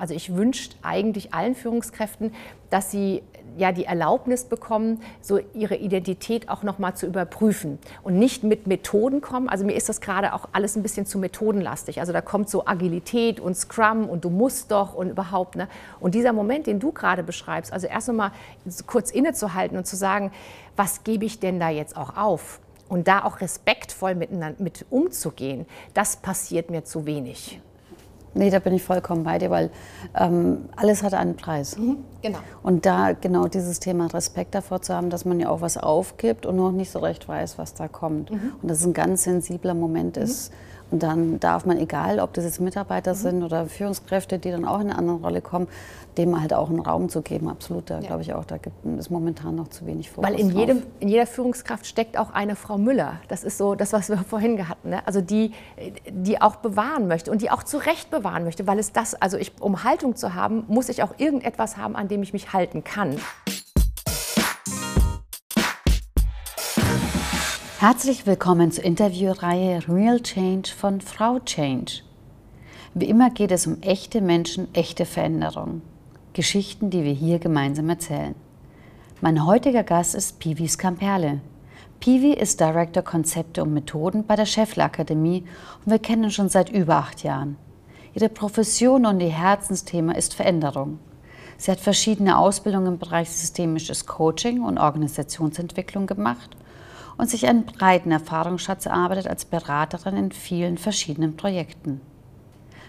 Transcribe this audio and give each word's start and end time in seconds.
Also 0.00 0.14
ich 0.14 0.34
wünsche 0.34 0.70
eigentlich 0.80 1.34
allen 1.34 1.54
Führungskräften, 1.54 2.32
dass 2.70 2.90
sie 2.90 3.22
ja 3.58 3.70
die 3.70 3.84
Erlaubnis 3.84 4.44
bekommen, 4.44 5.02
so 5.20 5.38
ihre 5.52 5.76
Identität 5.76 6.48
auch 6.48 6.62
noch 6.62 6.78
mal 6.78 6.94
zu 6.94 7.06
überprüfen 7.06 7.78
und 8.02 8.18
nicht 8.18 8.42
mit 8.42 8.66
Methoden 8.66 9.20
kommen. 9.20 9.50
Also 9.50 9.66
mir 9.66 9.74
ist 9.74 9.90
das 9.90 10.00
gerade 10.00 10.32
auch 10.32 10.48
alles 10.52 10.74
ein 10.74 10.82
bisschen 10.82 11.04
zu 11.04 11.18
methodenlastig. 11.18 12.00
Also 12.00 12.14
da 12.14 12.22
kommt 12.22 12.48
so 12.48 12.66
Agilität 12.66 13.40
und 13.40 13.54
Scrum 13.56 14.08
und 14.08 14.24
du 14.24 14.30
musst 14.30 14.70
doch 14.70 14.94
und 14.94 15.10
überhaupt. 15.10 15.56
Ne? 15.56 15.68
Und 15.98 16.14
dieser 16.14 16.32
Moment, 16.32 16.66
den 16.66 16.80
du 16.80 16.92
gerade 16.92 17.22
beschreibst, 17.22 17.70
also 17.70 17.86
erst 17.86 18.08
noch 18.08 18.14
mal 18.14 18.32
kurz 18.86 19.10
innezuhalten 19.10 19.76
und 19.76 19.86
zu 19.86 19.96
sagen, 19.96 20.30
was 20.76 21.04
gebe 21.04 21.26
ich 21.26 21.40
denn 21.40 21.60
da 21.60 21.68
jetzt 21.68 21.96
auch 21.96 22.16
auf? 22.16 22.60
Und 22.88 23.06
da 23.06 23.24
auch 23.24 23.42
respektvoll 23.42 24.14
miteinander 24.14 24.62
mit 24.62 24.86
umzugehen, 24.88 25.66
das 25.92 26.16
passiert 26.16 26.70
mir 26.70 26.84
zu 26.84 27.04
wenig. 27.04 27.60
Nee, 28.34 28.50
da 28.50 28.58
bin 28.60 28.72
ich 28.72 28.82
vollkommen 28.82 29.24
bei 29.24 29.38
dir, 29.38 29.50
weil 29.50 29.70
ähm, 30.16 30.68
alles 30.76 31.02
hat 31.02 31.14
einen 31.14 31.36
Preis. 31.36 31.76
Mhm, 31.76 31.98
genau. 32.22 32.38
Und 32.62 32.86
da 32.86 33.12
genau 33.12 33.48
dieses 33.48 33.80
Thema 33.80 34.06
Respekt 34.06 34.54
davor 34.54 34.82
zu 34.82 34.94
haben, 34.94 35.10
dass 35.10 35.24
man 35.24 35.40
ja 35.40 35.48
auch 35.48 35.60
was 35.60 35.76
aufgibt 35.76 36.46
und 36.46 36.56
noch 36.56 36.72
nicht 36.72 36.90
so 36.90 37.00
recht 37.00 37.28
weiß, 37.28 37.58
was 37.58 37.74
da 37.74 37.88
kommt. 37.88 38.30
Mhm. 38.30 38.52
Und 38.62 38.70
das 38.70 38.80
ist 38.80 38.86
ein 38.86 38.92
ganz 38.92 39.24
sensibler 39.24 39.74
Moment 39.74 40.16
mhm. 40.16 40.22
ist. 40.22 40.52
Und 40.90 41.02
dann 41.02 41.38
darf 41.38 41.66
man, 41.66 41.78
egal 41.78 42.18
ob 42.18 42.32
das 42.34 42.44
jetzt 42.44 42.60
Mitarbeiter 42.60 43.12
mhm. 43.12 43.18
sind 43.18 43.42
oder 43.42 43.66
Führungskräfte, 43.66 44.38
die 44.38 44.50
dann 44.50 44.64
auch 44.64 44.80
in 44.80 44.88
eine 44.88 44.98
andere 44.98 45.16
Rolle 45.16 45.40
kommen, 45.40 45.68
dem 46.18 46.40
halt 46.40 46.52
auch 46.52 46.68
einen 46.68 46.80
Raum 46.80 47.08
zu 47.08 47.22
geben. 47.22 47.48
Absolut, 47.48 47.88
da 47.90 48.00
ja. 48.00 48.06
glaube 48.06 48.22
ich 48.22 48.34
auch, 48.34 48.44
da 48.44 48.58
gibt 48.58 48.74
es 48.98 49.10
momentan 49.10 49.54
noch 49.54 49.68
zu 49.68 49.86
wenig 49.86 50.10
Fokus 50.10 50.28
Weil 50.28 50.38
in, 50.38 50.50
jedem, 50.50 50.82
in 50.98 51.08
jeder 51.08 51.26
Führungskraft 51.26 51.86
steckt 51.86 52.18
auch 52.18 52.30
eine 52.32 52.56
Frau 52.56 52.78
Müller. 52.78 53.20
Das 53.28 53.44
ist 53.44 53.58
so 53.58 53.74
das, 53.74 53.92
was 53.92 54.08
wir 54.08 54.18
vorhin 54.28 54.68
hatten. 54.68 54.90
Ne? 54.90 55.06
Also 55.06 55.20
die, 55.20 55.52
die 56.08 56.40
auch 56.40 56.56
bewahren 56.56 57.06
möchte 57.06 57.30
und 57.30 57.42
die 57.42 57.50
auch 57.50 57.62
zu 57.62 57.78
Recht 57.78 58.10
bewahren 58.10 58.44
möchte. 58.44 58.66
Weil 58.66 58.78
es 58.78 58.92
das, 58.92 59.14
also 59.14 59.36
ich, 59.36 59.52
um 59.60 59.84
Haltung 59.84 60.16
zu 60.16 60.34
haben, 60.34 60.64
muss 60.68 60.88
ich 60.88 61.02
auch 61.02 61.14
irgendetwas 61.18 61.76
haben, 61.76 61.96
an 61.96 62.08
dem 62.08 62.22
ich 62.22 62.32
mich 62.32 62.52
halten 62.52 62.82
kann. 62.82 63.16
Herzlich 67.80 68.26
willkommen 68.26 68.70
zur 68.70 68.84
Interviewreihe 68.84 69.80
Real 69.88 70.20
Change 70.20 70.70
von 70.70 71.00
Frau 71.00 71.38
Change. 71.38 72.02
Wie 72.92 73.06
immer 73.06 73.30
geht 73.30 73.52
es 73.52 73.66
um 73.66 73.80
echte 73.80 74.20
Menschen, 74.20 74.68
echte 74.74 75.06
Veränderung. 75.06 75.80
Geschichten, 76.34 76.90
die 76.90 77.04
wir 77.04 77.14
hier 77.14 77.38
gemeinsam 77.38 77.88
erzählen. 77.88 78.34
Mein 79.22 79.46
heutiger 79.46 79.82
Gast 79.82 80.14
ist 80.14 80.40
Pivi 80.40 80.68
Scamperle. 80.68 81.40
Pivi 82.00 82.34
ist 82.34 82.60
Director 82.60 83.02
Konzepte 83.02 83.62
und 83.62 83.72
Methoden 83.72 84.26
bei 84.26 84.36
der 84.36 84.44
Scheffler 84.44 84.84
Akademie 84.84 85.44
und 85.82 85.90
wir 85.90 86.00
kennen 86.00 86.24
uns 86.24 86.34
schon 86.34 86.50
seit 86.50 86.68
über 86.68 86.96
acht 86.96 87.22
Jahren. 87.22 87.56
Ihre 88.12 88.28
Profession 88.28 89.06
und 89.06 89.20
ihr 89.20 89.30
Herzensthema 89.30 90.12
ist 90.12 90.34
Veränderung. 90.34 90.98
Sie 91.56 91.70
hat 91.70 91.80
verschiedene 91.80 92.36
Ausbildungen 92.36 92.88
im 92.88 92.98
Bereich 92.98 93.30
systemisches 93.30 94.04
Coaching 94.04 94.60
und 94.64 94.76
Organisationsentwicklung 94.76 96.06
gemacht 96.06 96.58
und 97.16 97.30
sich 97.30 97.46
einen 97.46 97.66
breiten 97.66 98.10
Erfahrungsschatz 98.10 98.86
erarbeitet 98.86 99.28
als 99.28 99.44
Beraterin 99.44 100.16
in 100.16 100.32
vielen 100.32 100.78
verschiedenen 100.78 101.36
Projekten. 101.36 102.00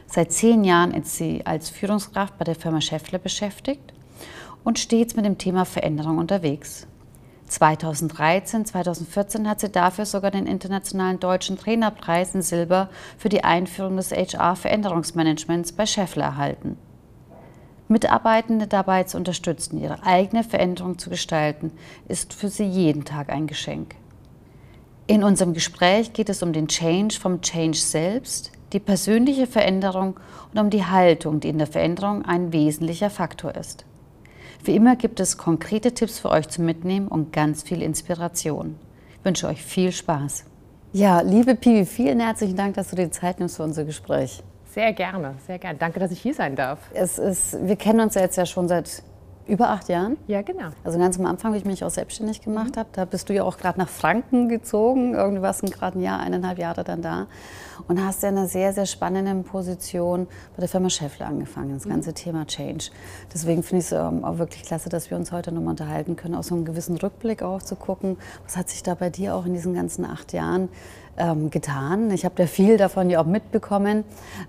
Seit 0.07 0.31
zehn 0.33 0.63
Jahren 0.63 0.91
ist 0.91 1.15
sie 1.15 1.45
als 1.45 1.69
Führungskraft 1.69 2.37
bei 2.37 2.43
der 2.43 2.55
Firma 2.55 2.81
Scheffler 2.81 3.19
beschäftigt 3.19 3.93
und 4.63 4.79
stets 4.79 5.15
mit 5.15 5.25
dem 5.25 5.37
Thema 5.37 5.65
Veränderung 5.65 6.17
unterwegs. 6.17 6.87
2013, 7.47 8.65
2014 8.65 9.47
hat 9.49 9.59
sie 9.59 9.69
dafür 9.69 10.05
sogar 10.05 10.31
den 10.31 10.47
Internationalen 10.47 11.19
Deutschen 11.19 11.57
Trainerpreis 11.57 12.33
in 12.33 12.41
Silber 12.41 12.89
für 13.17 13.29
die 13.29 13.43
Einführung 13.43 13.97
des 13.97 14.11
HR-Veränderungsmanagements 14.11 15.73
bei 15.73 15.85
Scheffler 15.85 16.25
erhalten. 16.25 16.77
Mitarbeitende 17.89 18.67
dabei 18.67 19.03
zu 19.03 19.17
unterstützen, 19.17 19.81
ihre 19.81 20.03
eigene 20.03 20.45
Veränderung 20.45 20.97
zu 20.97 21.09
gestalten, 21.09 21.73
ist 22.07 22.33
für 22.33 22.47
sie 22.47 22.63
jeden 22.63 23.03
Tag 23.03 23.29
ein 23.29 23.47
Geschenk. 23.47 23.95
In 25.11 25.25
unserem 25.25 25.51
Gespräch 25.53 26.13
geht 26.13 26.29
es 26.29 26.41
um 26.41 26.53
den 26.53 26.69
Change 26.69 27.19
vom 27.19 27.41
Change 27.41 27.77
selbst, 27.77 28.53
die 28.71 28.79
persönliche 28.79 29.45
Veränderung 29.45 30.17
und 30.53 30.57
um 30.57 30.69
die 30.69 30.85
Haltung, 30.85 31.41
die 31.41 31.49
in 31.49 31.57
der 31.57 31.67
Veränderung 31.67 32.23
ein 32.23 32.53
wesentlicher 32.53 33.09
Faktor 33.09 33.53
ist. 33.55 33.83
Wie 34.63 34.73
immer 34.73 34.95
gibt 34.95 35.19
es 35.19 35.37
konkrete 35.37 35.93
Tipps 35.93 36.19
für 36.19 36.29
euch 36.29 36.47
zum 36.47 36.63
Mitnehmen 36.63 37.09
und 37.09 37.33
ganz 37.33 37.61
viel 37.61 37.81
Inspiration. 37.81 38.77
Ich 39.19 39.25
wünsche 39.25 39.47
euch 39.47 39.61
viel 39.61 39.91
Spaß. 39.91 40.45
Ja, 40.93 41.19
liebe 41.19 41.55
Pivi, 41.55 41.85
vielen 41.85 42.21
herzlichen 42.21 42.55
Dank, 42.55 42.75
dass 42.75 42.91
du 42.91 42.95
dir 42.95 43.11
Zeit 43.11 43.39
nimmst 43.39 43.57
für 43.57 43.63
unser 43.63 43.83
Gespräch. 43.83 44.41
Sehr 44.73 44.93
gerne, 44.93 45.35
sehr 45.45 45.59
gerne. 45.59 45.77
Danke, 45.77 45.99
dass 45.99 46.11
ich 46.11 46.21
hier 46.21 46.33
sein 46.33 46.55
darf. 46.55 46.79
Es 46.93 47.19
ist, 47.19 47.57
wir 47.67 47.75
kennen 47.75 47.99
uns 47.99 48.15
ja 48.15 48.21
jetzt 48.21 48.37
ja 48.37 48.45
schon 48.45 48.69
seit 48.69 49.03
über 49.47 49.69
acht 49.69 49.89
Jahren? 49.89 50.17
Ja, 50.27 50.41
genau. 50.41 50.69
Also 50.83 50.99
ganz 50.99 51.19
am 51.19 51.25
Anfang, 51.25 51.53
wie 51.53 51.57
ich 51.57 51.65
mich 51.65 51.83
auch 51.83 51.89
selbstständig 51.89 52.41
gemacht 52.41 52.75
mhm. 52.75 52.79
habe, 52.79 52.89
da 52.93 53.05
bist 53.05 53.29
du 53.29 53.33
ja 53.33 53.43
auch 53.43 53.57
gerade 53.57 53.79
nach 53.79 53.89
Franken 53.89 54.49
gezogen. 54.49 55.13
Irgendwie 55.13 55.41
warst 55.41 55.63
du 55.63 55.67
gerade 55.67 55.99
ein 55.99 56.01
Jahr, 56.01 56.19
eineinhalb 56.19 56.57
Jahre 56.57 56.83
dann 56.83 57.01
da. 57.01 57.27
Und 57.87 58.03
hast 58.03 58.23
ja 58.23 58.29
in 58.29 58.37
einer 58.37 58.47
sehr, 58.47 58.73
sehr 58.73 58.85
spannenden 58.85 59.43
Position 59.43 60.27
bei 60.55 60.59
der 60.59 60.69
Firma 60.69 60.89
Scheffler 60.89 61.27
angefangen, 61.27 61.73
das 61.73 61.85
mhm. 61.85 61.89
ganze 61.89 62.11
mhm. 62.11 62.15
Thema 62.15 62.45
Change. 62.45 62.91
Deswegen 63.33 63.63
finde 63.63 63.79
ich 63.79 63.85
es 63.85 63.91
ähm, 63.91 64.23
auch 64.23 64.37
wirklich 64.37 64.63
klasse, 64.63 64.89
dass 64.89 65.09
wir 65.09 65.17
uns 65.17 65.31
heute 65.31 65.51
nochmal 65.51 65.71
unterhalten 65.71 66.15
können, 66.15 66.35
auch 66.35 66.43
so 66.43 66.55
einen 66.55 66.65
gewissen 66.65 66.97
Rückblick 66.97 67.41
auch 67.41 67.61
zu 67.61 67.75
gucken. 67.75 68.17
Was 68.45 68.55
hat 68.57 68.69
sich 68.69 68.83
da 68.83 68.93
bei 68.93 69.09
dir 69.09 69.35
auch 69.35 69.45
in 69.45 69.53
diesen 69.53 69.73
ganzen 69.73 70.05
acht 70.05 70.33
Jahren 70.33 70.69
ähm, 71.17 71.49
getan. 71.49 72.11
Ich 72.11 72.25
habe 72.25 72.35
da 72.35 72.45
viel 72.45 72.77
davon 72.77 73.09
ja 73.09 73.21
auch 73.21 73.25
mitbekommen, 73.25 74.03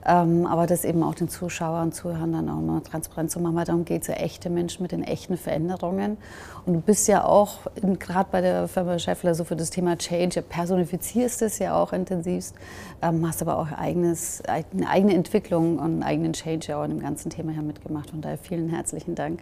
ähm, 0.06 0.46
aber 0.46 0.66
das 0.66 0.84
eben 0.84 1.02
auch 1.02 1.14
den 1.14 1.28
Zuschauern 1.28 1.88
und 1.88 1.94
Zuhörern 1.94 2.32
dann 2.32 2.48
auch 2.48 2.60
mal 2.60 2.80
transparent 2.80 3.30
zu 3.30 3.40
machen, 3.40 3.56
weil 3.56 3.64
darum 3.64 3.84
geht 3.84 4.02
es 4.02 4.08
ja 4.08 4.14
echte 4.14 4.50
Menschen 4.50 4.82
mit 4.82 4.92
den 4.92 5.02
echten 5.02 5.36
Veränderungen. 5.36 6.16
Und 6.64 6.74
du 6.74 6.80
bist 6.80 7.08
ja 7.08 7.24
auch 7.24 7.58
gerade 7.98 8.28
bei 8.30 8.40
der 8.40 8.68
Firma 8.68 8.98
Scheffler 8.98 9.34
so 9.34 9.44
für 9.44 9.56
das 9.56 9.70
Thema 9.70 9.96
Change, 9.98 10.42
personifizierst 10.42 11.42
es 11.42 11.58
ja 11.58 11.74
auch 11.74 11.92
intensivst, 11.92 12.54
ähm, 13.02 13.26
hast 13.26 13.42
aber 13.42 13.58
auch 13.58 13.72
eigenes, 13.72 14.42
eine 14.46 14.88
eigene 14.88 15.14
Entwicklung 15.14 15.78
und 15.78 15.84
einen 15.84 16.02
eigenen 16.02 16.32
Change 16.32 16.68
ja 16.68 16.80
auch 16.80 16.84
in 16.84 16.90
dem 16.90 17.00
ganzen 17.00 17.30
Thema 17.30 17.52
her 17.52 17.62
mitgemacht. 17.62 18.10
Von 18.10 18.20
daher 18.20 18.38
vielen 18.38 18.68
herzlichen 18.68 19.14
Dank. 19.14 19.40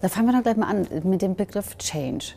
Da 0.00 0.08
fangen 0.08 0.28
wir 0.28 0.34
doch 0.34 0.42
gleich 0.42 0.56
mal 0.56 0.68
an 0.68 0.86
mit 1.04 1.22
dem 1.22 1.34
Begriff 1.34 1.76
Change. 1.78 2.34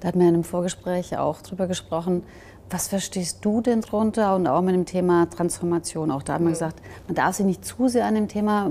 Da 0.00 0.08
hatten 0.08 0.20
wir 0.20 0.28
in 0.28 0.34
einem 0.34 0.44
Vorgespräch 0.44 1.16
auch 1.16 1.40
drüber 1.40 1.66
gesprochen, 1.66 2.22
was 2.70 2.88
verstehst 2.88 3.44
du 3.44 3.60
denn 3.60 3.80
drunter 3.80 4.36
und 4.36 4.46
auch 4.46 4.62
mit 4.62 4.74
dem 4.74 4.86
Thema 4.86 5.28
Transformation? 5.30 6.10
Auch 6.10 6.22
da 6.22 6.34
haben 6.34 6.44
wir 6.44 6.50
gesagt, 6.50 6.80
man 7.06 7.14
darf 7.14 7.36
sich 7.36 7.46
nicht 7.46 7.64
zu 7.64 7.88
sehr 7.88 8.06
an 8.06 8.14
dem 8.14 8.28
Thema 8.28 8.70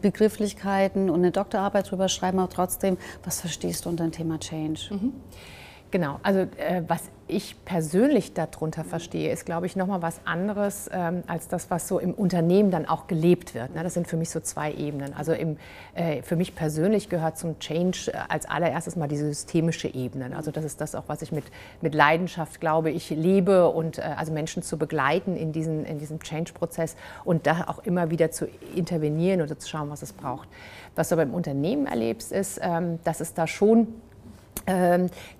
Begrifflichkeiten 0.00 1.10
und 1.10 1.20
eine 1.20 1.30
Doktorarbeit 1.30 1.90
drüber 1.90 2.08
schreiben, 2.08 2.38
aber 2.38 2.52
trotzdem, 2.52 2.96
was 3.24 3.40
verstehst 3.40 3.84
du 3.84 3.90
unter 3.90 4.04
dem 4.04 4.12
Thema 4.12 4.38
Change? 4.38 4.80
Mhm. 4.90 5.12
Genau, 5.90 6.18
also 6.22 6.40
äh, 6.40 6.82
was 6.88 7.02
ich 7.28 7.56
persönlich 7.64 8.34
darunter 8.34 8.84
verstehe, 8.84 9.30
ist, 9.30 9.46
glaube 9.46 9.66
ich, 9.66 9.76
nochmal 9.76 10.02
was 10.02 10.20
anderes 10.24 10.90
ähm, 10.92 11.22
als 11.26 11.48
das, 11.48 11.70
was 11.70 11.88
so 11.88 11.98
im 11.98 12.14
Unternehmen 12.14 12.70
dann 12.70 12.86
auch 12.86 13.06
gelebt 13.06 13.54
wird. 13.54 13.74
Ne? 13.74 13.82
Das 13.82 13.94
sind 13.94 14.06
für 14.06 14.16
mich 14.16 14.30
so 14.30 14.40
zwei 14.40 14.72
Ebenen. 14.72 15.14
Also 15.14 15.32
im, 15.32 15.56
äh, 15.94 16.22
für 16.22 16.36
mich 16.36 16.54
persönlich 16.54 17.08
gehört 17.08 17.38
zum 17.38 17.58
Change 17.58 18.12
äh, 18.12 18.18
als 18.28 18.46
allererstes 18.46 18.96
mal 18.96 19.08
die 19.08 19.16
systemische 19.16 19.88
Ebene. 19.88 20.36
Also 20.36 20.50
das 20.50 20.64
ist 20.64 20.80
das 20.80 20.94
auch, 20.94 21.04
was 21.06 21.22
ich 21.22 21.32
mit, 21.32 21.44
mit 21.80 21.94
Leidenschaft, 21.94 22.60
glaube 22.60 22.90
ich, 22.90 23.10
lebe 23.10 23.68
und 23.68 23.98
äh, 23.98 24.02
also 24.16 24.32
Menschen 24.32 24.62
zu 24.62 24.76
begleiten 24.76 25.36
in, 25.36 25.52
diesen, 25.52 25.84
in 25.84 25.98
diesem 25.98 26.20
Change-Prozess 26.20 26.96
und 27.24 27.46
da 27.46 27.64
auch 27.68 27.80
immer 27.84 28.10
wieder 28.10 28.30
zu 28.30 28.48
intervenieren 28.74 29.42
oder 29.42 29.58
zu 29.58 29.68
schauen, 29.68 29.90
was 29.90 30.02
es 30.02 30.12
braucht. 30.12 30.48
Was 30.94 31.08
du 31.08 31.16
beim 31.16 31.32
Unternehmen 31.32 31.86
erlebst, 31.86 32.32
ist, 32.32 32.60
ähm, 32.62 32.98
dass 33.04 33.20
es 33.20 33.34
da 33.34 33.46
schon 33.46 33.88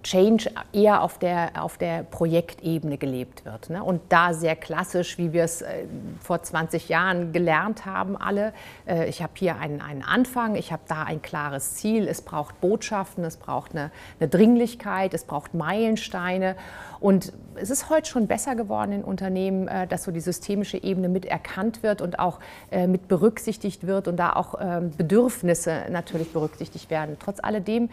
Change 0.02 0.50
eher 0.72 1.02
auf 1.02 1.18
der, 1.18 1.52
auf 1.54 1.78
der 1.78 2.02
Projektebene 2.02 2.98
gelebt 2.98 3.44
wird. 3.44 3.70
Ne? 3.70 3.82
Und 3.82 4.00
da 4.08 4.34
sehr 4.34 4.56
klassisch, 4.56 5.18
wie 5.18 5.32
wir 5.32 5.44
es 5.44 5.62
äh, 5.62 5.84
vor 6.20 6.42
20 6.42 6.88
Jahren 6.88 7.32
gelernt 7.32 7.86
haben, 7.86 8.16
alle. 8.16 8.52
Äh, 8.86 9.08
ich 9.08 9.22
habe 9.22 9.32
hier 9.36 9.56
einen, 9.56 9.80
einen 9.80 10.02
Anfang, 10.02 10.56
ich 10.56 10.72
habe 10.72 10.82
da 10.88 11.02
ein 11.04 11.22
klares 11.22 11.74
Ziel, 11.74 12.08
es 12.08 12.22
braucht 12.22 12.60
Botschaften, 12.60 13.24
es 13.24 13.36
braucht 13.36 13.72
eine, 13.72 13.90
eine 14.18 14.28
Dringlichkeit, 14.28 15.14
es 15.14 15.24
braucht 15.24 15.54
Meilensteine. 15.54 16.56
Und 17.00 17.32
es 17.56 17.70
ist 17.70 17.90
heute 17.90 18.08
schon 18.08 18.26
besser 18.26 18.54
geworden 18.54 18.92
in 18.92 19.04
Unternehmen, 19.04 19.68
äh, 19.68 19.86
dass 19.86 20.04
so 20.04 20.10
die 20.10 20.20
systemische 20.20 20.82
Ebene 20.82 21.08
mit 21.08 21.24
erkannt 21.24 21.82
wird 21.82 22.02
und 22.02 22.18
auch 22.18 22.40
mit 22.86 23.08
berücksichtigt 23.08 23.86
wird 23.86 24.08
und 24.08 24.16
da 24.16 24.32
auch 24.32 24.54
ähm, 24.60 24.92
Bedürfnisse 24.96 25.84
natürlich 25.90 26.32
berücksichtigt 26.32 26.90
werden. 26.90 27.16
Trotz 27.18 27.38
alledem 27.42 27.90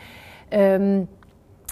ähm, 0.51 1.07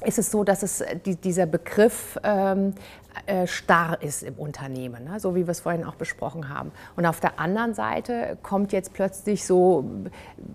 ist 0.01 0.19
es 0.19 0.31
so, 0.31 0.44
dass 0.44 0.63
es 0.63 0.83
die, 1.05 1.15
dieser 1.15 1.45
Begriff 1.45 2.19
ähm, 2.23 2.69
äh, 2.69 3.06
starr 3.45 4.01
ist 4.01 4.23
im 4.23 4.35
Unternehmen, 4.35 5.05
ne? 5.05 5.19
so 5.19 5.35
wie 5.35 5.47
wir 5.47 5.51
es 5.51 5.61
vorhin 5.61 5.83
auch 5.83 5.95
besprochen 5.95 6.49
haben. 6.49 6.71
Und 6.95 7.05
auf 7.05 7.19
der 7.19 7.39
anderen 7.39 7.73
Seite 7.73 8.37
kommt 8.43 8.71
jetzt 8.71 8.93
plötzlich 8.93 9.45
so 9.45 9.85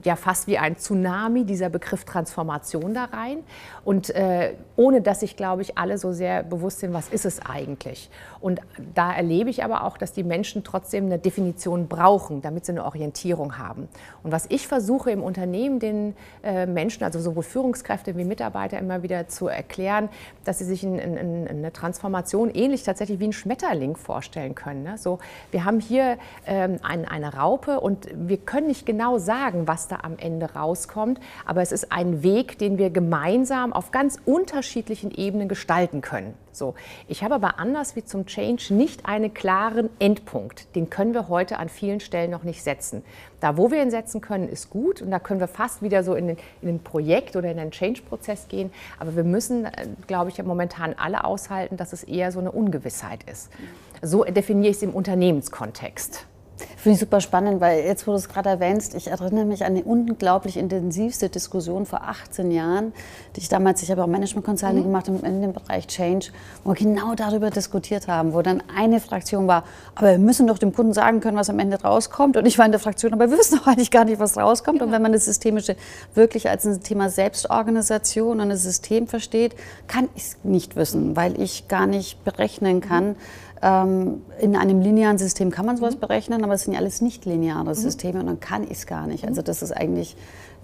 ja 0.05 0.17
fast 0.17 0.47
wie 0.47 0.59
ein 0.59 0.77
Tsunami 0.77 1.45
dieser 1.45 1.69
Begriff 1.69 2.05
Transformation 2.05 2.95
da 2.95 3.05
rein. 3.05 3.39
Und 3.85 4.11
äh, 4.11 4.55
ohne 4.77 5.03
dass 5.03 5.21
sich, 5.21 5.37
glaube 5.37 5.63
ich, 5.63 5.79
alle 5.79 5.99
so 5.99 6.13
sehr 6.13 6.43
bewusst 6.43 6.81
sind, 6.81 6.93
was 6.93 7.09
ist 7.09 7.25
es 7.25 7.41
eigentlich. 7.45 8.11
Und 8.41 8.61
da 8.95 9.13
erlebe 9.13 9.51
ich 9.51 9.65
aber 9.65 9.85
auch, 9.85 9.97
dass 9.97 10.13
die 10.13 10.25
Menschen 10.25 10.65
trotzdem 10.65 11.07
eine 11.07 11.19
Definition 11.19 11.89
brauchen, 11.89 12.43
damit 12.43 12.67
sie 12.67 12.73
eine 12.73 12.85
Orientierung 12.85 13.59
haben. 13.59 13.89
Und 14.23 14.33
was 14.33 14.47
ich 14.49 14.69
versuche 14.69 15.11
im 15.11 15.23
Unternehmen 15.23 15.79
den 15.79 16.15
äh, 16.43 16.67
Menschen, 16.67 17.05
also 17.05 17.21
sowohl 17.21 17.43
Führungskräfte 17.43 18.17
wie 18.17 18.25
Mitarbeiter, 18.25 18.79
immer 18.79 19.03
wieder 19.03 19.29
zu 19.29 19.49
erklären, 19.49 20.09
dass 20.45 20.59
sie 20.59 20.65
sich 20.65 20.85
in, 20.85 20.99
in, 20.99 21.17
in 21.17 21.49
eine 21.49 21.73
Transformation 21.73 22.51
ähnlich 22.55 22.83
tatsächlich 22.83 23.21
wie 23.21 23.29
ein 23.29 23.33
Schmetterling 23.33 23.97
vorstellen 23.97 24.55
können. 24.55 24.83
Ne? 24.83 24.99
So, 24.99 25.19
wir 25.51 25.65
haben 25.65 25.81
hier 25.81 26.19
ähm, 26.47 26.79
ein, 26.83 27.07
eine 27.07 27.35
Raupe 27.35 27.81
und 27.81 28.09
wir 28.15 28.39
können 28.39 28.67
nicht 28.67 28.87
genau 28.87 29.19
sagen, 29.19 29.67
was 29.69 29.89
da 29.89 30.01
am 30.03 30.19
Ende 30.19 30.55
rauskommt, 30.55 31.21
aber 31.45 31.63
es 31.63 31.73
ist 31.73 31.93
ein 31.93 32.23
Weg, 32.23 32.59
den 32.59 32.79
wir 32.79 32.91
gemeinsam 32.91 33.73
auf 33.73 33.91
ganz 33.91 34.19
unterschiedlichen 34.25 35.11
Ebenen 35.11 35.49
gestalten 35.49 36.01
können. 36.01 36.35
So, 36.53 36.75
ich 37.09 37.25
habe 37.25 37.35
aber 37.35 37.59
anders 37.59 37.97
wie 37.97 38.05
zum 38.05 38.27
Change 38.27 38.75
nicht 38.75 39.07
einen 39.07 39.33
klaren 39.33 39.89
Endpunkt. 39.99 40.75
Den 40.77 40.91
können 40.91 41.15
wir 41.15 41.29
heute 41.29 41.59
an 41.59 41.69
vielen 41.69 42.01
Stellen 42.01 42.31
noch 42.31 42.43
nicht 42.43 42.63
setzen. 42.63 43.03
Da, 43.41 43.57
wo 43.57 43.71
wir 43.71 43.83
ihn 43.83 43.91
setzen 43.91 44.21
können, 44.21 44.49
ist 44.49 44.71
gut 44.71 45.01
und 45.01 45.11
da 45.11 45.19
können 45.19 45.41
wir 45.41 45.49
fast 45.49 45.83
wieder 45.83 46.05
so 46.05 46.15
in 46.15 46.29
den, 46.29 46.37
in 46.61 46.69
den 46.69 46.81
Projekt 46.81 47.37
oder 47.37 47.51
in 47.51 47.57
den 47.57 47.71
Change-Prozess 47.71 48.49
gehen. 48.49 48.71
Aber 48.99 49.17
wir 49.17 49.25
müssen, 49.25 49.65
äh, 49.65 49.89
glaube 50.07 50.31
ich, 50.31 50.43
momentan 50.43 50.95
alle 50.97 51.25
aushalten, 51.25 51.77
dass 51.77 51.93
es 51.93 52.05
eher 52.05 52.33
so 52.33 52.39
eine 52.39 52.53
Ungewissheit 52.53 53.25
ist. 53.31 53.51
So 54.03 54.25
definiere 54.25 54.71
ich 54.71 54.77
es 54.77 54.83
im 54.83 54.95
Unternehmenskontext. 54.95 56.27
Finde 56.77 56.95
ich 56.95 57.01
super 57.01 57.21
spannend, 57.21 57.61
weil 57.61 57.85
jetzt, 57.85 58.07
wo 58.07 58.11
du 58.11 58.17
es 58.17 58.29
gerade 58.29 58.49
erwähnst, 58.49 58.95
ich 58.95 59.09
erinnere 59.09 59.45
mich 59.45 59.65
an 59.65 59.73
eine 59.73 59.85
unglaublich 59.85 60.57
intensivste 60.57 61.29
Diskussion 61.29 61.87
vor 61.87 62.03
18 62.03 62.51
Jahren, 62.51 62.93
die 63.35 63.41
ich 63.41 63.49
damals, 63.49 63.83
ich 63.83 63.91
habe 63.91 64.03
auch 64.03 64.09
Management 64.09 64.45
Consulting 64.45 64.81
mhm. 64.81 64.85
gemacht 64.85 65.09
in 65.09 65.43
dem 65.43 65.53
Bereich 65.53 65.87
Change, 65.87 66.27
wo 66.65 66.71
wir 66.71 66.75
genau 66.75 67.15
darüber 67.15 67.51
diskutiert 67.51 68.09
haben, 68.09 68.33
wo 68.33 68.43
dann 68.43 68.63
eine 68.75 69.01
Fraktion 69.01 69.47
war, 69.47 69.65
aber 69.95 70.11
wir 70.11 70.19
müssen 70.19 70.47
doch 70.47 70.59
dem 70.59 70.75
Kunden 70.75 70.93
sagen 70.93 71.21
können, 71.21 71.37
was 71.37 71.51
am 71.51 71.59
Ende 71.59 71.81
rauskommt. 71.81 72.37
Und 72.37 72.47
ich 72.47 72.59
war 72.59 72.67
in 72.67 72.73
der 72.73 72.81
Fraktion, 72.81 73.13
aber 73.13 73.31
wir 73.31 73.39
wissen 73.39 73.59
doch 73.59 73.67
eigentlich 73.67 73.91
gar 73.91 74.05
nicht, 74.05 74.19
was 74.19 74.37
rauskommt. 74.37 74.79
Genau. 74.79 74.87
Und 74.87 74.93
wenn 74.93 75.03
man 75.03 75.13
das 75.13 75.25
Systemische 75.25 75.77
wirklich 76.15 76.49
als 76.49 76.65
ein 76.65 76.83
Thema 76.83 77.11
Selbstorganisation 77.11 78.41
und 78.41 78.51
ein 78.51 78.57
System 78.57 79.07
versteht, 79.07 79.55
kann 79.87 80.09
ich 80.15 80.23
es 80.23 80.37
nicht 80.43 80.77
wissen, 80.77 81.17
weil 81.17 81.41
ich 81.41 81.69
gar 81.69 81.87
nicht 81.87 82.25
berechnen 82.25 82.81
kann, 82.81 83.11
mhm 83.11 83.17
in 83.65 84.57
einem 84.57 84.81
linearen 84.81 85.19
System 85.19 85.53
kann 85.53 85.65
man 85.67 85.77
sowas 85.77 85.95
mhm. 85.95 86.01
berechnen, 86.01 86.43
aber 86.43 86.55
es 86.55 86.65
sind 86.65 86.73
ja 86.73 86.81
alles 86.81 87.01
nicht 87.01 87.25
lineare 87.27 87.65
mhm. 87.65 87.75
Systeme 87.75 88.19
und 88.19 88.27
dann 88.27 88.41
kann 88.41 88.65
ich 88.65 88.73
es 88.73 88.87
gar 88.87 89.07
nicht. 89.07 89.25
Also 89.25 89.41
das 89.41 89.63
ist 89.63 89.71
eigentlich 89.71 90.17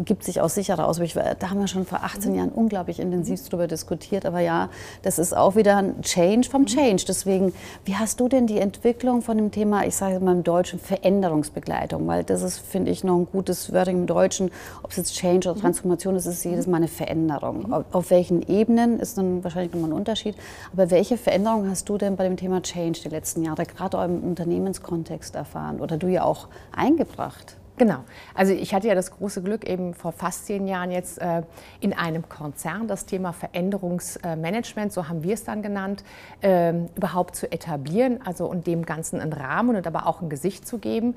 gibt 0.05 0.25
sich 0.25 0.41
auch 0.41 0.49
sicherer 0.49 0.87
aus. 0.87 0.99
da 0.99 1.51
haben 1.51 1.61
wir 1.61 1.67
schon 1.67 1.85
vor 1.85 2.03
18 2.03 2.35
Jahren 2.35 2.51
unglaublich 2.51 3.01
intensiv 3.01 3.41
darüber 3.49 3.67
diskutiert. 3.67 4.27
Aber 4.27 4.41
ja, 4.41 4.69
das 5.03 5.19
ist 5.19 5.37
auch 5.37 5.57
wieder 5.57 5.77
ein 5.77 6.03
Change 6.03 6.49
vom 6.49 6.67
Change. 6.67 7.05
Deswegen, 7.07 7.53
wie 7.85 7.97
hast 7.97 8.21
du 8.21 8.29
denn 8.29 8.47
die 8.47 8.59
Entwicklung 8.59 9.23
von 9.23 9.37
dem 9.37 9.51
Thema, 9.51 9.85
ich 9.87 9.97
sage 9.97 10.21
mal 10.21 10.33
im 10.33 10.45
Deutschen, 10.45 10.79
Veränderungsbegleitung? 10.79 12.07
Weil 12.07 12.25
das 12.25 12.43
ist, 12.43 12.59
finde 12.59 12.91
ich, 12.91 13.05
noch 13.05 13.17
ein 13.17 13.27
gutes 13.31 13.73
Wording 13.73 13.99
im 13.99 14.07
Deutschen. 14.07 14.51
Ob 14.83 14.91
es 14.91 14.97
jetzt 14.97 15.15
Change 15.15 15.51
oder 15.51 15.61
Transformation 15.61 16.17
ist, 16.17 16.27
ist 16.27 16.45
jedes 16.45 16.67
Mal 16.67 16.79
eine 16.79 16.89
Veränderung. 16.89 17.73
Auf, 17.73 17.85
auf 17.93 18.11
welchen 18.11 18.43
Ebenen 18.49 19.01
ist 19.01 19.19
dann 19.19 19.43
wahrscheinlich 19.43 19.73
nochmal 19.73 19.91
ein 19.91 19.97
Unterschied. 19.97 20.37
Aber 20.73 20.91
welche 20.91 21.17
Veränderung 21.17 21.69
hast 21.69 21.89
du 21.89 21.99
denn 21.99 22.17
bei 22.17 22.25
dem 22.25 22.37
Thema 22.37 22.63
Change 22.63 23.01
die 23.05 23.09
letzten 23.09 23.45
Jahre, 23.45 23.65
gerade 23.65 24.03
im 24.05 24.23
Unternehmenskontext 24.23 25.35
erfahren 25.35 25.81
oder 25.81 25.97
du 25.97 26.07
ja 26.07 26.25
auch 26.25 26.49
eingebracht? 26.73 27.58
Genau. 27.79 28.05
Also 28.35 28.53
ich 28.53 28.75
hatte 28.75 28.89
ja 28.89 28.97
das 28.97 29.13
große 29.13 29.41
Glück, 29.41 29.65
eben 29.65 29.95
vor 29.95 30.11
fast 30.11 30.47
zehn 30.47 30.67
Jahren 30.67 30.91
jetzt 30.91 31.21
äh, 31.21 31.43
in 31.79 31.93
einem 31.93 32.29
Konzern 32.29 32.89
das 32.89 33.07
Thema 33.07 33.33
Veränderungsmanagement, 33.33 34.93
so 34.93 35.09
haben 35.09 35.23
wir 35.23 35.35
es 35.35 35.45
dann 35.45 35.63
genannt, 35.63 36.03
äh, 36.41 36.73
überhaupt 36.97 37.37
zu 37.37 37.51
etablieren, 37.51 38.21
also 38.25 38.47
und 38.47 38.67
dem 38.67 38.85
Ganzen 38.85 39.21
einen 39.21 39.33
Rahmen 39.33 39.77
und 39.77 39.87
aber 39.87 40.09
auch 40.09 40.21
ein 40.21 40.29
Gesicht 40.29 40.67
zu 40.67 40.79
geben. 40.79 41.15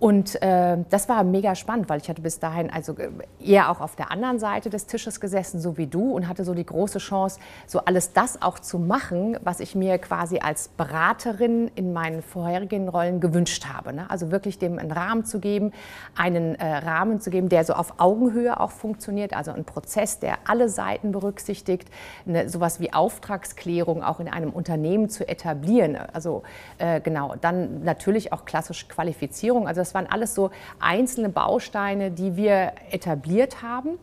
Und 0.00 0.40
äh, 0.40 0.78
das 0.88 1.10
war 1.10 1.22
mega 1.24 1.54
spannend, 1.54 1.90
weil 1.90 2.00
ich 2.00 2.08
hatte 2.08 2.22
bis 2.22 2.38
dahin 2.38 2.70
also 2.70 2.96
äh, 2.96 3.10
eher 3.38 3.70
auch 3.70 3.82
auf 3.82 3.96
der 3.96 4.10
anderen 4.10 4.38
Seite 4.38 4.70
des 4.70 4.86
Tisches 4.86 5.20
gesessen, 5.20 5.60
so 5.60 5.76
wie 5.76 5.86
du, 5.86 6.12
und 6.14 6.26
hatte 6.26 6.42
so 6.42 6.54
die 6.54 6.64
große 6.64 6.98
Chance, 6.98 7.38
so 7.66 7.80
alles 7.80 8.14
das 8.14 8.40
auch 8.40 8.58
zu 8.58 8.78
machen, 8.78 9.36
was 9.44 9.60
ich 9.60 9.74
mir 9.74 9.98
quasi 9.98 10.38
als 10.38 10.68
Beraterin 10.68 11.70
in 11.74 11.92
meinen 11.92 12.22
vorherigen 12.22 12.88
Rollen 12.88 13.20
gewünscht 13.20 13.66
habe. 13.66 13.92
Ne? 13.92 14.08
Also 14.08 14.30
wirklich 14.30 14.58
dem 14.58 14.78
einen 14.78 14.90
Rahmen 14.90 15.26
zu 15.26 15.38
geben, 15.38 15.70
einen 16.16 16.54
äh, 16.54 16.78
Rahmen 16.78 17.20
zu 17.20 17.28
geben, 17.28 17.50
der 17.50 17.64
so 17.64 17.74
auf 17.74 18.00
Augenhöhe 18.00 18.58
auch 18.58 18.70
funktioniert, 18.70 19.34
also 19.36 19.50
ein 19.50 19.64
Prozess, 19.66 20.18
der 20.18 20.38
alle 20.46 20.70
Seiten 20.70 21.12
berücksichtigt, 21.12 21.90
eine, 22.26 22.48
sowas 22.48 22.80
wie 22.80 22.94
Auftragsklärung 22.94 24.02
auch 24.02 24.18
in 24.18 24.28
einem 24.28 24.48
Unternehmen 24.48 25.10
zu 25.10 25.28
etablieren. 25.28 25.98
Also 26.14 26.42
äh, 26.78 27.02
genau, 27.02 27.34
dann 27.38 27.84
natürlich 27.84 28.32
auch 28.32 28.46
klassisch 28.46 28.88
Qualifizierung. 28.88 29.68
Also 29.68 29.89
das 29.90 29.94
waren 29.94 30.06
alles 30.06 30.36
so 30.36 30.50
einzelne 30.78 31.30
Bausteine, 31.30 32.12
die 32.12 32.36
wir 32.36 32.72
etabliert 32.90 33.60
haben 33.60 33.98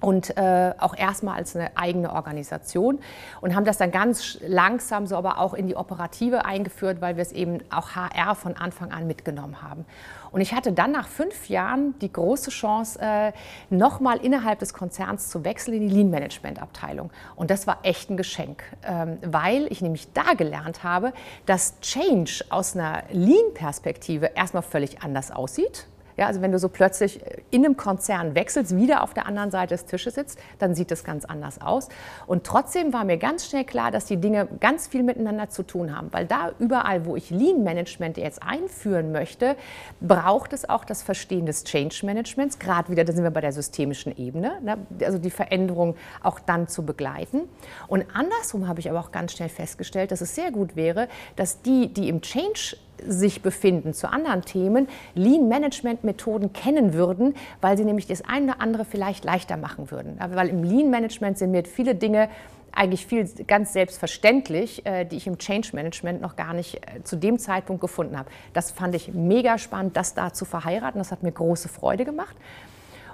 und 0.00 0.36
äh, 0.36 0.72
auch 0.78 0.96
erstmal 0.96 1.36
als 1.36 1.56
eine 1.56 1.76
eigene 1.76 2.12
Organisation 2.12 3.00
und 3.40 3.56
haben 3.56 3.64
das 3.64 3.76
dann 3.78 3.90
ganz 3.90 4.38
langsam 4.46 5.06
so 5.06 5.16
aber 5.16 5.38
auch 5.38 5.54
in 5.54 5.66
die 5.66 5.74
Operative 5.74 6.44
eingeführt, 6.44 7.00
weil 7.00 7.16
wir 7.16 7.22
es 7.22 7.32
eben 7.32 7.58
auch 7.70 7.96
HR 7.96 8.36
von 8.36 8.56
Anfang 8.56 8.92
an 8.92 9.08
mitgenommen 9.08 9.62
haben. 9.62 9.84
Und 10.30 10.40
ich 10.40 10.54
hatte 10.54 10.72
dann 10.72 10.92
nach 10.92 11.08
fünf 11.08 11.48
Jahren 11.48 11.98
die 12.00 12.12
große 12.12 12.50
Chance, 12.50 12.98
äh, 13.00 13.32
nochmal 13.70 14.18
innerhalb 14.18 14.58
des 14.58 14.72
Konzerns 14.74 15.28
zu 15.28 15.44
wechseln 15.44 15.74
in 15.74 15.88
die 15.88 15.94
Lean-Management-Abteilung. 15.94 17.10
Und 17.36 17.50
das 17.50 17.66
war 17.66 17.78
echt 17.82 18.10
ein 18.10 18.16
Geschenk, 18.16 18.62
ähm, 18.84 19.18
weil 19.22 19.66
ich 19.70 19.80
nämlich 19.82 20.12
da 20.12 20.34
gelernt 20.34 20.84
habe, 20.84 21.12
dass 21.46 21.80
Change 21.80 22.44
aus 22.50 22.76
einer 22.76 23.04
Lean-Perspektive 23.10 24.32
erstmal 24.34 24.62
völlig 24.62 25.02
anders 25.02 25.30
aussieht 25.30 25.86
ja, 26.16 26.26
also 26.26 26.40
wenn 26.40 26.52
du 26.52 26.58
so 26.58 26.68
plötzlich 26.68 27.20
in 27.50 27.64
einem 27.64 27.76
Konzern 27.76 28.34
wechselst, 28.34 28.76
wieder 28.76 29.02
auf 29.02 29.14
der 29.14 29.26
anderen 29.26 29.50
Seite 29.50 29.74
des 29.74 29.84
Tisches 29.84 30.14
sitzt, 30.14 30.38
dann 30.58 30.74
sieht 30.74 30.90
das 30.90 31.04
ganz 31.04 31.24
anders 31.24 31.60
aus. 31.60 31.88
Und 32.26 32.44
trotzdem 32.44 32.92
war 32.92 33.04
mir 33.04 33.18
ganz 33.18 33.46
schnell 33.46 33.64
klar, 33.64 33.90
dass 33.90 34.06
die 34.06 34.16
Dinge 34.16 34.48
ganz 34.60 34.86
viel 34.86 35.02
miteinander 35.02 35.48
zu 35.48 35.62
tun 35.62 35.96
haben, 35.96 36.08
weil 36.12 36.26
da 36.26 36.52
überall, 36.58 37.04
wo 37.04 37.16
ich 37.16 37.30
Lean 37.30 37.62
Management 37.62 38.16
jetzt 38.16 38.42
einführen 38.42 39.12
möchte, 39.12 39.56
braucht 40.00 40.52
es 40.52 40.68
auch 40.68 40.84
das 40.84 41.02
Verstehen 41.02 41.46
des 41.46 41.64
Change 41.64 42.04
Managements. 42.04 42.58
Gerade 42.58 42.90
wieder, 42.90 43.04
da 43.04 43.12
sind 43.12 43.24
wir 43.24 43.30
bei 43.30 43.40
der 43.40 43.52
systemischen 43.52 44.16
Ebene, 44.16 44.60
ne? 44.62 44.78
also 45.04 45.18
die 45.18 45.30
Veränderung 45.30 45.96
auch 46.22 46.40
dann 46.40 46.68
zu 46.68 46.84
begleiten. 46.84 47.42
Und 47.88 48.04
andersrum 48.14 48.68
habe 48.68 48.80
ich 48.80 48.88
aber 48.88 49.00
auch 49.00 49.12
ganz 49.12 49.32
schnell 49.32 49.48
festgestellt, 49.48 50.10
dass 50.12 50.20
es 50.20 50.34
sehr 50.34 50.50
gut 50.50 50.76
wäre, 50.76 51.08
dass 51.36 51.62
die, 51.62 51.92
die 51.92 52.08
im 52.08 52.22
Change 52.22 52.76
sich 53.06 53.42
befinden 53.42 53.94
zu 53.94 54.10
anderen 54.10 54.42
Themen, 54.42 54.88
Lean-Management-Methoden 55.14 56.52
kennen 56.52 56.94
würden, 56.94 57.34
weil 57.60 57.76
sie 57.76 57.84
nämlich 57.84 58.06
das 58.06 58.22
eine 58.22 58.52
oder 58.52 58.60
andere 58.60 58.84
vielleicht 58.84 59.24
leichter 59.24 59.56
machen 59.56 59.90
würden. 59.90 60.18
Weil 60.18 60.48
im 60.48 60.62
Lean-Management 60.62 61.38
sind 61.38 61.50
mir 61.50 61.64
viele 61.64 61.94
Dinge 61.94 62.28
eigentlich 62.76 63.06
viel 63.06 63.28
ganz 63.46 63.72
selbstverständlich, 63.72 64.84
äh, 64.86 65.04
die 65.04 65.16
ich 65.16 65.26
im 65.26 65.38
Change 65.38 65.70
Management 65.72 66.20
noch 66.20 66.36
gar 66.36 66.52
nicht 66.52 66.76
äh, 66.76 67.02
zu 67.02 67.16
dem 67.16 67.38
Zeitpunkt 67.38 67.80
gefunden 67.80 68.18
habe. 68.18 68.28
Das 68.52 68.70
fand 68.70 68.94
ich 68.94 69.12
mega 69.12 69.58
spannend, 69.58 69.96
das 69.96 70.14
da 70.14 70.32
zu 70.32 70.44
verheiraten. 70.44 70.98
Das 70.98 71.10
hat 71.10 71.22
mir 71.22 71.32
große 71.32 71.68
Freude 71.68 72.04
gemacht. 72.04 72.36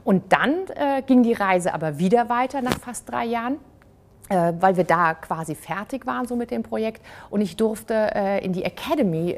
Und 0.04 0.32
dann 0.32 0.66
äh, 0.74 1.02
ging 1.02 1.22
die 1.22 1.32
Reise 1.32 1.72
aber 1.72 1.98
wieder 1.98 2.28
weiter 2.28 2.60
nach 2.60 2.78
fast 2.78 3.10
drei 3.10 3.24
Jahren 3.24 3.58
weil 4.28 4.78
wir 4.78 4.84
da 4.84 5.12
quasi 5.12 5.54
fertig 5.54 6.06
waren 6.06 6.26
so 6.26 6.36
mit 6.36 6.50
dem 6.50 6.62
Projekt 6.62 7.02
und 7.28 7.42
ich 7.42 7.56
durfte 7.56 8.40
in 8.42 8.54
die 8.54 8.64
Academy 8.64 9.36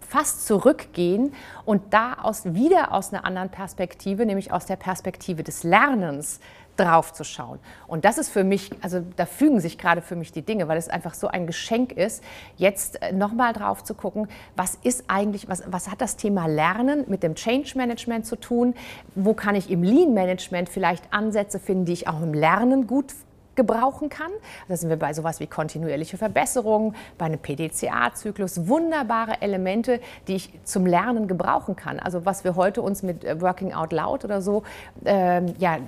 fast 0.00 0.46
zurückgehen 0.46 1.34
und 1.64 1.92
da 1.92 2.14
aus, 2.22 2.54
wieder 2.54 2.92
aus 2.92 3.12
einer 3.12 3.24
anderen 3.24 3.50
Perspektive, 3.50 4.26
nämlich 4.26 4.52
aus 4.52 4.66
der 4.66 4.76
Perspektive 4.76 5.42
des 5.42 5.62
Lernens, 5.62 6.40
drauf 6.76 7.12
zu 7.12 7.24
schauen. 7.24 7.58
Und 7.86 8.04
das 8.04 8.18
ist 8.18 8.30
für 8.30 8.44
mich, 8.44 8.70
also 8.80 9.02
da 9.16 9.26
fügen 9.26 9.60
sich 9.60 9.78
gerade 9.78 10.02
für 10.02 10.16
mich 10.16 10.32
die 10.32 10.42
Dinge, 10.42 10.68
weil 10.68 10.78
es 10.78 10.88
einfach 10.88 11.14
so 11.14 11.28
ein 11.28 11.46
Geschenk 11.46 11.92
ist, 11.92 12.22
jetzt 12.56 13.02
äh, 13.02 13.12
nochmal 13.12 13.52
drauf 13.52 13.84
zu 13.84 13.94
gucken, 13.94 14.28
was 14.56 14.76
ist 14.82 15.04
eigentlich, 15.08 15.48
was, 15.48 15.64
was 15.66 15.90
hat 15.90 16.00
das 16.00 16.16
Thema 16.16 16.46
Lernen 16.46 17.04
mit 17.08 17.22
dem 17.22 17.34
Change 17.34 17.72
Management 17.76 18.26
zu 18.26 18.36
tun? 18.36 18.74
Wo 19.14 19.34
kann 19.34 19.54
ich 19.54 19.70
im 19.70 19.82
Lean 19.82 20.14
Management 20.14 20.68
vielleicht 20.68 21.12
Ansätze 21.12 21.58
finden, 21.58 21.84
die 21.84 21.92
ich 21.92 22.08
auch 22.08 22.22
im 22.22 22.32
Lernen 22.32 22.86
gut 22.86 23.12
gebrauchen 23.54 24.08
kann. 24.08 24.30
Da 24.68 24.76
sind 24.76 24.88
wir 24.88 24.96
bei 24.96 25.12
sowas 25.12 25.40
wie 25.40 25.46
kontinuierliche 25.46 26.16
Verbesserung, 26.16 26.94
bei 27.18 27.26
einem 27.26 27.38
PDCA-Zyklus, 27.38 28.68
wunderbare 28.68 29.40
Elemente, 29.40 30.00
die 30.28 30.36
ich 30.36 30.52
zum 30.64 30.86
Lernen 30.86 31.28
gebrauchen 31.28 31.76
kann. 31.76 31.98
Also 31.98 32.24
was 32.24 32.44
wir 32.44 32.56
heute 32.56 32.82
uns 32.82 33.02
mit 33.02 33.24
äh, 33.24 33.40
Working 33.40 33.72
Out 33.72 33.92
Loud 33.92 34.24
oder 34.24 34.42
so 34.42 34.62
ähm, 35.04 35.54
ja, 35.58 35.78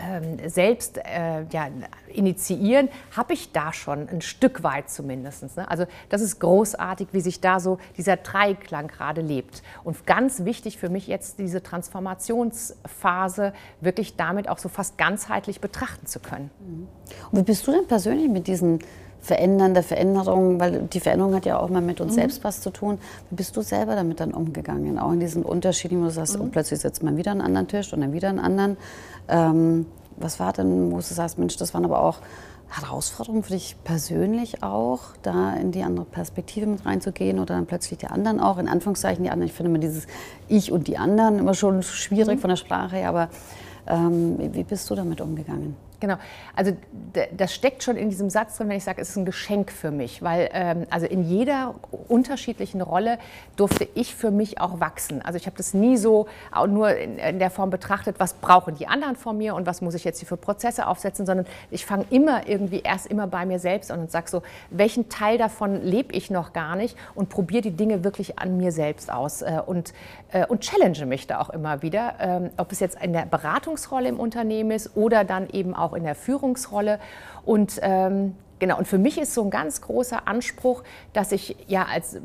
ähm, 0.00 0.38
selbst 0.48 0.98
äh, 0.98 1.44
ja, 1.50 1.68
initiieren, 2.08 2.88
habe 3.16 3.34
ich 3.34 3.52
da 3.52 3.72
schon 3.72 4.08
ein 4.08 4.20
Stück 4.20 4.62
weit 4.62 4.90
zumindest. 4.90 5.56
Ne? 5.56 5.68
Also 5.68 5.86
das 6.08 6.20
ist 6.20 6.40
großartig, 6.40 7.08
wie 7.12 7.20
sich 7.20 7.40
da 7.40 7.60
so 7.60 7.78
dieser 7.96 8.16
Dreiklang 8.16 8.88
gerade 8.88 9.20
lebt. 9.20 9.62
Und 9.84 10.06
ganz 10.06 10.44
wichtig 10.44 10.78
für 10.78 10.88
mich 10.88 11.06
jetzt 11.06 11.38
diese 11.38 11.62
Transformationsphase 11.62 13.52
wirklich 13.80 14.16
damit 14.16 14.48
auch 14.48 14.58
so 14.58 14.68
fast 14.68 14.98
ganzheitlich 14.98 15.60
betrachten 15.60 16.06
zu 16.06 16.20
können. 16.20 16.50
Und 17.30 17.38
wie 17.38 17.42
bist 17.42 17.66
du 17.66 17.72
denn 17.72 17.86
persönlich 17.86 18.28
mit 18.28 18.46
diesen 18.46 18.80
verändernde 19.28 19.82
Veränderungen, 19.82 20.58
weil 20.58 20.88
die 20.90 21.00
Veränderung 21.00 21.34
hat 21.34 21.44
ja 21.44 21.58
auch 21.58 21.68
mal 21.68 21.82
mit 21.82 22.00
uns 22.00 22.12
mhm. 22.12 22.20
selbst 22.20 22.44
was 22.44 22.62
zu 22.62 22.70
tun. 22.70 22.98
Wie 23.28 23.36
bist 23.36 23.54
du 23.56 23.60
selber 23.60 23.94
damit 23.94 24.20
dann 24.20 24.32
umgegangen? 24.32 24.98
Auch 24.98 25.12
in 25.12 25.20
diesen 25.20 25.42
Unterschieden, 25.42 26.00
wo 26.00 26.04
du 26.04 26.10
sagst, 26.10 26.36
mhm. 26.36 26.44
und 26.44 26.50
plötzlich 26.50 26.80
sitzt 26.80 27.02
man 27.02 27.18
wieder 27.18 27.32
an 27.32 27.42
einen 27.42 27.48
anderen 27.48 27.68
Tisch 27.68 27.92
und 27.92 28.00
dann 28.00 28.14
wieder 28.14 28.30
einen 28.30 28.38
anderen. 28.40 28.78
Ähm, 29.28 29.86
was 30.16 30.40
war 30.40 30.54
denn, 30.54 30.90
wo 30.90 30.96
du 30.96 31.02
sagst, 31.02 31.38
Mensch, 31.38 31.56
das 31.58 31.74
waren 31.74 31.84
aber 31.84 32.02
auch 32.02 32.20
Herausforderungen 32.70 33.42
für 33.42 33.52
dich 33.52 33.76
persönlich 33.84 34.62
auch, 34.62 35.00
da 35.22 35.52
in 35.52 35.70
die 35.70 35.82
andere 35.82 36.06
Perspektive 36.06 36.66
mit 36.66 36.86
reinzugehen 36.86 37.38
oder 37.38 37.54
dann 37.54 37.66
plötzlich 37.66 37.98
die 37.98 38.06
anderen 38.06 38.40
auch, 38.40 38.56
in 38.56 38.66
Anführungszeichen 38.66 39.22
die 39.22 39.30
anderen. 39.30 39.48
Ich 39.48 39.54
finde 39.54 39.70
immer 39.70 39.78
dieses 39.78 40.06
Ich 40.48 40.72
und 40.72 40.88
die 40.88 40.96
anderen 40.96 41.38
immer 41.38 41.54
schon 41.54 41.82
schwierig 41.82 42.36
mhm. 42.36 42.40
von 42.40 42.50
der 42.50 42.56
Sprache 42.56 42.96
her, 42.96 43.10
aber 43.10 43.28
ähm, 43.86 44.38
wie 44.54 44.64
bist 44.64 44.88
du 44.88 44.94
damit 44.94 45.20
umgegangen? 45.20 45.76
Genau, 46.00 46.14
also 46.54 46.76
das 47.36 47.52
steckt 47.52 47.82
schon 47.82 47.96
in 47.96 48.08
diesem 48.08 48.30
Satz 48.30 48.56
drin, 48.56 48.68
wenn 48.68 48.76
ich 48.76 48.84
sage, 48.84 49.00
es 49.00 49.10
ist 49.10 49.16
ein 49.16 49.24
Geschenk 49.24 49.72
für 49.72 49.90
mich, 49.90 50.22
weil 50.22 50.48
ähm, 50.52 50.86
also 50.90 51.06
in 51.06 51.24
jeder 51.24 51.74
unterschiedlichen 52.06 52.80
Rolle 52.82 53.18
durfte 53.56 53.88
ich 53.94 54.14
für 54.14 54.30
mich 54.30 54.60
auch 54.60 54.78
wachsen. 54.78 55.22
Also 55.22 55.38
ich 55.38 55.46
habe 55.46 55.56
das 55.56 55.74
nie 55.74 55.96
so 55.96 56.28
nur 56.68 56.94
in, 56.94 57.18
in, 57.18 57.38
der 57.40 57.50
Form 57.50 57.70
betrachtet, 57.70 58.20
was 58.20 58.34
brauchen 58.34 58.76
die 58.76 58.86
anderen 58.86 59.16
von 59.16 59.36
mir 59.36 59.56
und 59.56 59.66
was 59.66 59.80
muss 59.80 59.94
ich 59.94 60.04
jetzt 60.04 60.20
hier 60.20 60.28
für 60.28 60.36
Prozesse 60.36 60.86
aufsetzen, 60.86 61.26
sondern 61.26 61.46
ich 61.72 61.84
fange 61.84 62.04
immer 62.10 62.46
irgendwie 62.46 62.80
erst 62.80 63.08
immer 63.08 63.26
bei 63.26 63.44
mir 63.44 63.58
selbst 63.58 63.90
an 63.90 63.98
und 63.98 64.10
sage 64.12 64.30
so, 64.30 64.42
welchen 64.70 65.08
Teil 65.08 65.36
davon 65.36 65.82
lebe 65.82 66.12
ich 66.12 66.30
noch 66.30 66.52
gar 66.52 66.76
nicht 66.76 66.96
und 67.16 67.28
probiere 67.28 67.62
die 67.62 67.72
Dinge 67.72 68.04
wirklich 68.04 68.38
an 68.38 68.56
mir 68.56 68.70
selbst 68.70 69.12
aus 69.12 69.42
äh, 69.42 69.60
und, 69.66 69.92
und 70.48 70.60
challenge 70.60 71.06
mich 71.06 71.26
da 71.26 71.40
auch 71.40 71.50
immer 71.50 71.82
wieder, 71.82 72.14
ähm, 72.20 72.50
ob 72.56 72.72
es 72.72 72.80
jetzt 72.80 73.02
in 73.02 73.12
der 73.12 73.26
Beratungsrolle 73.26 74.08
im 74.08 74.20
Unternehmen 74.20 74.70
ist 74.70 74.96
oder 74.96 75.24
dann 75.24 75.48
eben 75.50 75.74
auch 75.74 75.94
in 75.94 76.04
der 76.04 76.14
Führungsrolle. 76.14 76.98
Und 77.44 77.78
ähm, 77.82 78.34
Genau, 78.58 78.76
und 78.76 78.88
für 78.88 78.98
mich 78.98 79.18
ist 79.18 79.34
so 79.34 79.44
ein 79.44 79.50
ganz 79.50 79.80
großer 79.80 80.26
Anspruch, 80.26 80.82
dass 81.12 81.32
ich 81.32 81.56
ja 81.68 81.86
als 81.86 82.20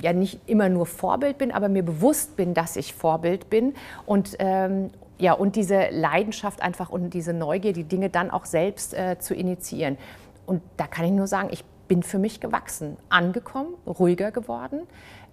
ja 0.00 0.12
nicht 0.12 0.40
immer 0.46 0.68
nur 0.68 0.86
Vorbild 0.86 1.38
bin, 1.38 1.52
aber 1.52 1.68
mir 1.68 1.82
bewusst 1.82 2.36
bin, 2.36 2.54
dass 2.54 2.76
ich 2.76 2.94
Vorbild 2.94 3.50
bin 3.50 3.74
und 4.06 4.36
ähm, 4.38 4.90
ja 5.18 5.34
und 5.34 5.56
diese 5.56 5.88
Leidenschaft 5.90 6.62
einfach 6.62 6.88
und 6.88 7.10
diese 7.10 7.34
Neugier, 7.34 7.72
die 7.72 7.84
Dinge 7.84 8.08
dann 8.08 8.30
auch 8.30 8.46
selbst 8.46 8.94
äh, 8.94 9.18
zu 9.18 9.34
initiieren. 9.34 9.98
Und 10.46 10.62
da 10.76 10.86
kann 10.86 11.04
ich 11.04 11.12
nur 11.12 11.26
sagen, 11.26 11.48
ich 11.50 11.64
bin 11.88 12.02
für 12.02 12.18
mich 12.18 12.40
gewachsen, 12.40 12.96
angekommen, 13.08 13.74
ruhiger 13.86 14.30
geworden. 14.30 14.82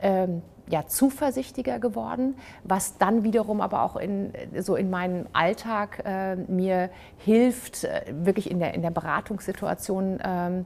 Ähm, 0.01 0.41
ja, 0.67 0.87
zuversichtlicher 0.87 1.79
geworden, 1.79 2.35
was 2.63 2.97
dann 2.97 3.23
wiederum 3.23 3.61
aber 3.61 3.83
auch 3.83 3.97
in, 3.97 4.31
so 4.59 4.75
in 4.75 4.89
meinem 4.89 5.25
Alltag 5.33 6.03
äh, 6.05 6.35
mir 6.35 6.89
hilft, 7.17 7.83
äh, 7.83 8.01
wirklich 8.11 8.49
in 8.49 8.59
der, 8.59 8.73
in 8.73 8.81
der 8.81 8.91
Beratungssituation 8.91 10.19
ähm, 10.23 10.65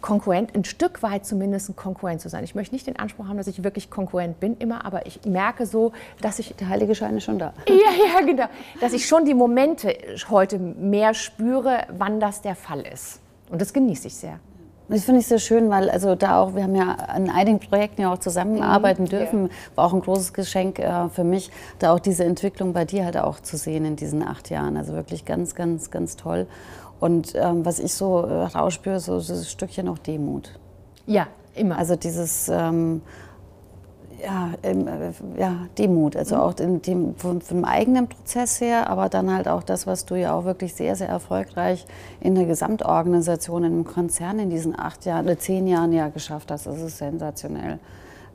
konkurrent, 0.00 0.54
ein 0.54 0.64
Stück 0.64 1.02
weit 1.02 1.24
zumindest 1.24 1.70
ein 1.70 1.76
Konkurrent 1.76 2.20
zu 2.20 2.28
sein. 2.28 2.44
Ich 2.44 2.54
möchte 2.54 2.74
nicht 2.74 2.86
den 2.86 2.98
Anspruch 2.98 3.28
haben, 3.28 3.36
dass 3.36 3.46
ich 3.46 3.62
wirklich 3.62 3.90
konkurrent 3.90 4.40
bin 4.40 4.56
immer, 4.58 4.84
aber 4.84 5.06
ich 5.06 5.24
merke 5.24 5.66
so, 5.66 5.92
dass 6.20 6.38
ich... 6.38 6.54
Der 6.56 6.68
heilige 6.68 6.94
Schein 6.94 7.16
ist 7.16 7.24
schon 7.24 7.38
da. 7.38 7.54
Ja, 7.68 8.20
ja, 8.20 8.26
genau. 8.26 8.46
Dass 8.80 8.92
ich 8.92 9.06
schon 9.06 9.24
die 9.24 9.34
Momente 9.34 9.96
heute 10.30 10.58
mehr 10.58 11.14
spüre, 11.14 11.86
wann 11.96 12.20
das 12.20 12.42
der 12.42 12.54
Fall 12.54 12.80
ist. 12.80 13.20
Und 13.50 13.60
das 13.60 13.72
genieße 13.72 14.08
ich 14.08 14.16
sehr. 14.16 14.40
Das 14.88 15.04
finde 15.04 15.20
ich 15.20 15.26
sehr 15.26 15.38
schön, 15.38 15.70
weil 15.70 15.88
also 15.88 16.14
da 16.14 16.40
auch, 16.40 16.54
wir 16.54 16.64
haben 16.64 16.74
ja 16.74 16.92
an 16.92 17.30
einigen 17.30 17.58
Projekten 17.58 18.02
ja 18.02 18.12
auch 18.12 18.18
zusammenarbeiten 18.18 19.04
mhm. 19.04 19.08
dürfen. 19.08 19.50
War 19.74 19.86
auch 19.86 19.94
ein 19.94 20.02
großes 20.02 20.34
Geschenk 20.34 20.78
äh, 20.78 21.08
für 21.08 21.24
mich, 21.24 21.50
da 21.78 21.94
auch 21.94 22.00
diese 22.00 22.24
Entwicklung 22.24 22.74
bei 22.74 22.84
dir 22.84 23.04
halt 23.04 23.16
auch 23.16 23.40
zu 23.40 23.56
sehen 23.56 23.84
in 23.86 23.96
diesen 23.96 24.22
acht 24.22 24.50
Jahren. 24.50 24.76
Also 24.76 24.92
wirklich 24.92 25.24
ganz, 25.24 25.54
ganz, 25.54 25.90
ganz 25.90 26.16
toll. 26.16 26.46
Und 27.00 27.34
ähm, 27.34 27.64
was 27.64 27.78
ich 27.78 27.94
so 27.94 28.20
äh, 28.22 28.44
rauspüre, 28.44 29.00
so, 29.00 29.20
so 29.20 29.34
ein 29.34 29.44
Stückchen 29.44 29.88
auch 29.88 29.98
Demut. 29.98 30.58
Ja, 31.06 31.28
immer. 31.54 31.78
Also 31.78 31.96
dieses 31.96 32.48
ähm, 32.48 33.02
ja, 34.24 34.50
ähm, 34.62 34.88
äh, 34.88 35.40
ja, 35.40 35.66
Demut, 35.78 36.16
also 36.16 36.36
mhm. 36.36 36.40
auch 36.40 36.58
in 36.58 36.82
dem, 36.82 37.14
vom, 37.16 37.40
vom, 37.40 37.64
eigenen 37.64 38.08
Prozess 38.08 38.60
her, 38.60 38.88
aber 38.88 39.08
dann 39.08 39.32
halt 39.32 39.48
auch 39.48 39.62
das, 39.62 39.86
was 39.86 40.04
du 40.04 40.14
ja 40.14 40.34
auch 40.34 40.44
wirklich 40.44 40.74
sehr, 40.74 40.96
sehr 40.96 41.08
erfolgreich 41.08 41.86
in 42.20 42.34
der 42.34 42.46
Gesamtorganisation, 42.46 43.64
in 43.64 43.72
einem 43.72 43.84
Konzern 43.84 44.38
in 44.38 44.50
diesen 44.50 44.78
acht 44.78 45.04
Jahren, 45.04 45.28
äh, 45.28 45.38
zehn 45.38 45.66
Jahren 45.66 45.92
ja 45.92 46.08
geschafft 46.08 46.50
hast. 46.50 46.66
Das 46.66 46.80
ist 46.80 46.98
sensationell. 46.98 47.78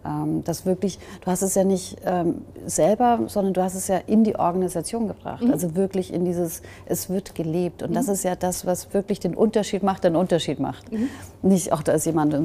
Ähm, 0.06 0.44
das 0.46 0.65
wirklich, 0.65 1.00
du 1.22 1.27
hast 1.27 1.41
es 1.41 1.56
ja 1.56 1.63
nicht 1.63 1.98
ähm, 2.06 2.41
selber, 2.65 3.20
sondern 3.27 3.53
du 3.53 3.62
hast 3.62 3.75
es 3.75 3.88
ja 3.88 3.98
in 4.08 4.24
die 4.24 4.38
Organisation 4.38 5.08
gebracht. 5.08 5.44
Mhm. 5.44 5.51
Also 5.51 5.75
wirklich 5.75 6.13
in 6.13 6.25
dieses, 6.25 6.62
es 6.86 7.10
wird 7.10 7.36
gelebt. 7.36 7.84
Und 7.84 7.91
mhm. 7.91 7.96
das 7.96 8.08
ist 8.08 8.24
ja 8.24 8.36
das, 8.36 8.65
was 8.65 8.94
wirklich 8.94 9.20
den 9.20 9.36
Unterschied 9.36 9.84
macht, 9.84 10.03
den 10.03 10.15
Unterschied 10.15 10.60
macht. 10.60 10.91
Mhm. 10.91 11.10
Nicht, 11.41 11.74
auch 11.74 11.84
da 11.84 11.91
ist 11.94 12.06
jemand, 12.06 12.36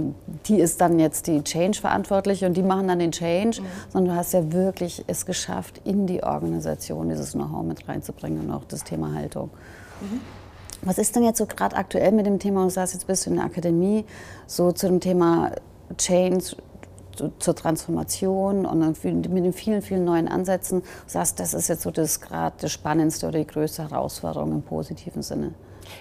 die 0.46 0.58
ist 0.58 0.80
dann 0.80 0.98
jetzt 0.98 1.26
die 1.26 1.42
Change 1.42 1.80
verantwortlich 1.80 2.44
und 2.44 2.56
die 2.56 2.62
machen 2.62 2.88
dann 2.88 2.98
den 2.98 3.12
Change, 3.12 3.60
mhm. 3.60 3.66
sondern 3.90 4.14
du 4.14 4.18
hast 4.18 4.32
ja 4.32 4.52
wirklich 4.52 5.04
es 5.06 5.26
geschafft, 5.26 5.80
in 5.84 6.06
die 6.06 6.22
Organisation 6.22 7.08
dieses 7.08 7.32
Know-how 7.32 7.62
mit 7.62 7.88
reinzubringen 7.88 8.46
und 8.46 8.52
auch 8.52 8.64
das 8.64 8.84
Thema 8.84 9.14
Haltung. 9.14 9.50
Mhm. 10.00 10.20
Was 10.82 10.98
ist 10.98 11.16
denn 11.16 11.22
jetzt 11.22 11.38
so 11.38 11.46
gerade 11.46 11.76
aktuell 11.76 12.12
mit 12.12 12.26
dem 12.26 12.38
Thema, 12.38 12.64
du 12.64 12.70
sagst, 12.70 12.92
jetzt 12.92 13.06
bist 13.06 13.24
du 13.24 13.30
in 13.30 13.36
der 13.36 13.46
Akademie, 13.46 14.04
so 14.46 14.70
zu 14.70 14.86
dem 14.86 15.00
Thema 15.00 15.52
Change, 15.96 16.56
zur 17.38 17.54
Transformation 17.54 18.66
und 18.66 18.80
mit 19.04 19.44
den 19.44 19.52
vielen, 19.52 19.82
vielen 19.82 20.04
neuen 20.04 20.28
Ansätzen 20.28 20.82
sagst, 21.06 21.40
das 21.40 21.54
ist 21.54 21.68
jetzt 21.68 21.82
so 21.82 21.90
das 21.90 22.20
gerade 22.20 22.56
das 22.60 22.72
Spannendste 22.72 23.28
oder 23.28 23.38
die 23.38 23.46
größte 23.46 23.90
Herausforderung 23.90 24.52
im 24.52 24.62
positiven 24.62 25.22
Sinne? 25.22 25.54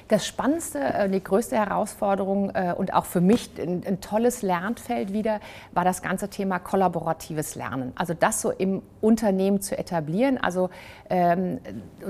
Das 0.08 0.26
Spannendste, 0.26 0.80
äh, 0.80 1.10
die 1.10 1.24
größte 1.24 1.56
Herausforderung 1.56 2.52
äh, 2.54 2.74
und 2.78 2.94
auch 2.94 3.06
für 3.06 3.22
mich 3.22 3.52
ein, 3.58 3.84
ein, 3.86 4.02
tolles 4.02 4.42
Lernfeld 4.42 5.14
wieder 5.14 5.40
war 5.72 5.84
das 5.84 6.02
ganze 6.02 6.30
Thema 6.30 6.60
kollaboratives 6.60 7.56
Lernen. 7.56 7.94
Also 7.96 8.14
das 8.14 8.42
so 8.42 8.52
im 8.52 8.82
Unternehmen 9.02 9.62
zu 9.62 9.78
etablieren, 9.78 10.38
also 10.38 10.70
ähm, 11.10 11.60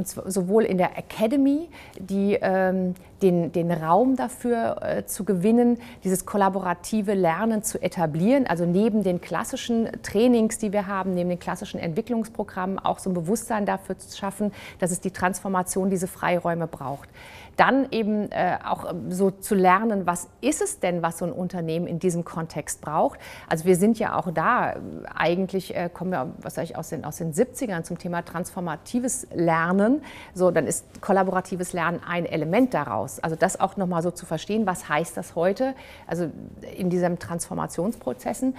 sowohl 0.04 0.64
in 0.64 0.78
der 0.78 0.98
Academy, 0.98 1.70
die 2.00 2.38
ähm, 2.42 2.96
den, 3.24 3.52
den 3.52 3.72
Raum 3.72 4.16
dafür 4.16 4.82
äh, 4.82 5.06
zu 5.06 5.24
gewinnen, 5.24 5.80
dieses 6.04 6.26
kollaborative 6.26 7.14
Lernen 7.14 7.64
zu 7.64 7.82
etablieren, 7.82 8.46
also 8.46 8.66
neben 8.66 9.02
den 9.02 9.22
klassischen 9.22 9.90
Trainings, 10.04 10.58
die 10.58 10.74
wir 10.74 10.88
haben, 10.88 11.16
neben 11.16 11.30
den 11.30 11.40
klassischen 11.40 11.80
Entwicklungsprogrammen 11.80 12.78
auch 12.80 13.00
so 13.00 13.10
ein 13.10 13.14
Bewusstsein 13.14 13.66
dafür 13.66 13.98
zu 13.98 14.16
schaffen, 14.16 14.52
dass 14.80 14.92
es 14.92 15.00
die 15.00 15.12
Transformation, 15.12 15.90
diese 15.90 16.08
Freiräume 16.08 16.68
braucht 16.68 17.10
dann 17.56 17.88
eben 17.92 18.32
äh, 18.32 18.58
auch 18.66 18.90
ähm, 18.90 19.12
so 19.12 19.32
zu 19.32 19.56
lernen, 19.56 20.06
was 20.06 20.30
ist 20.42 20.62
es 20.62 20.80
denn, 20.80 21.02
was 21.02 21.18
so 21.20 21.26
ein 21.26 21.32
Unternehmen 21.32 21.88
in 21.88 22.00
diesem 22.00 22.24
Kontext 22.24 22.82
braucht. 22.82 23.20
Also 23.48 23.66
wir 23.66 23.76
sind 23.76 24.00
ja 24.00 24.16
auch 24.16 24.32
da, 24.32 24.76
eigentlich 25.14 25.76
äh, 25.76 25.90
kommen 25.94 26.12
wir, 26.12 26.34
was 26.42 26.56
sage 26.56 26.66
ich, 26.66 26.78
aus 26.78 26.90
den, 26.90 27.06
aus 27.06 27.18
den 27.18 27.34
70ern 27.34 27.84
zum 27.84 27.98
Thema 27.98 28.24
transformatives 28.24 29.28
Lernen. 29.34 30.02
So, 30.34 30.52
dann 30.52 30.68
ist 30.68 31.02
kollaboratives 31.02 31.74
Lernen 31.74 32.02
ein 32.06 32.26
Element 32.26 32.74
daraus. 32.74 33.20
Also 33.20 33.36
das 33.36 33.60
auch 33.60 33.78
nochmal 33.78 34.02
so 34.02 34.12
zu 34.12 34.26
verstehen, 34.26 34.66
was 34.66 34.90
heißt 34.90 35.16
das 35.18 35.36
heute, 35.36 35.76
also 36.08 36.30
in 36.76 36.90
diesen 36.90 37.20
Transformationsprozessen. 37.20 38.56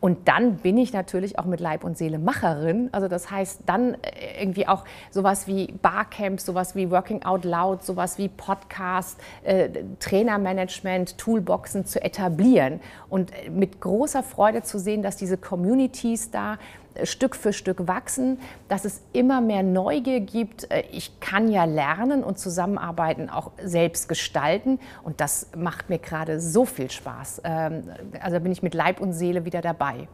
Und 0.00 0.28
dann 0.28 0.56
bin 0.56 0.78
ich 0.78 0.92
natürlich 0.92 1.38
auch 1.38 1.44
mit 1.44 1.60
Leib 1.60 1.84
und 1.84 1.98
Seele 1.98 2.18
Macherin. 2.18 2.88
Also 2.92 3.06
das 3.06 3.30
heißt, 3.30 3.60
dann 3.66 3.94
äh, 3.94 4.42
irgendwie 4.42 4.66
auch 4.66 4.84
sowas 5.10 5.46
wie 5.46 5.72
Barcamps, 5.82 6.46
sowas 6.46 6.74
wie 6.74 6.90
Working 6.90 7.22
Out 7.22 7.44
Loud, 7.44 7.84
sowas 7.84 8.16
wie 8.16 8.28
Podcast, 8.28 9.20
äh, 9.42 9.68
Trainermanagement, 9.98 11.18
Toolboxen 11.18 11.84
zu 11.84 12.02
etablieren 12.02 12.80
und 13.10 13.30
äh, 13.32 13.50
mit 13.50 13.80
großer 13.80 14.22
Freude 14.22 14.62
zu 14.62 14.78
sehen, 14.78 15.02
dass 15.02 15.16
diese 15.16 15.36
Communities 15.36 16.30
da 16.30 16.58
Stück 17.04 17.36
für 17.36 17.52
Stück 17.52 17.86
wachsen, 17.86 18.38
dass 18.68 18.84
es 18.84 19.00
immer 19.12 19.40
mehr 19.40 19.62
Neugier 19.62 20.20
gibt. 20.20 20.70
Äh, 20.70 20.84
ich 20.92 21.20
kann 21.20 21.48
ja 21.48 21.64
lernen 21.64 22.22
und 22.24 22.38
zusammenarbeiten, 22.38 23.30
auch 23.30 23.50
selbst 23.62 24.08
gestalten. 24.08 24.78
Und 25.02 25.20
das 25.20 25.48
macht 25.56 25.90
mir 25.90 25.98
gerade 25.98 26.40
so 26.40 26.64
viel 26.64 26.90
Spaß. 26.90 27.42
Ähm, 27.44 27.84
also 28.20 28.40
bin 28.40 28.52
ich 28.52 28.62
mit 28.62 28.74
Leib 28.74 29.00
und 29.00 29.12
Seele 29.12 29.44
wieder 29.44 29.60
dabei. 29.60 30.08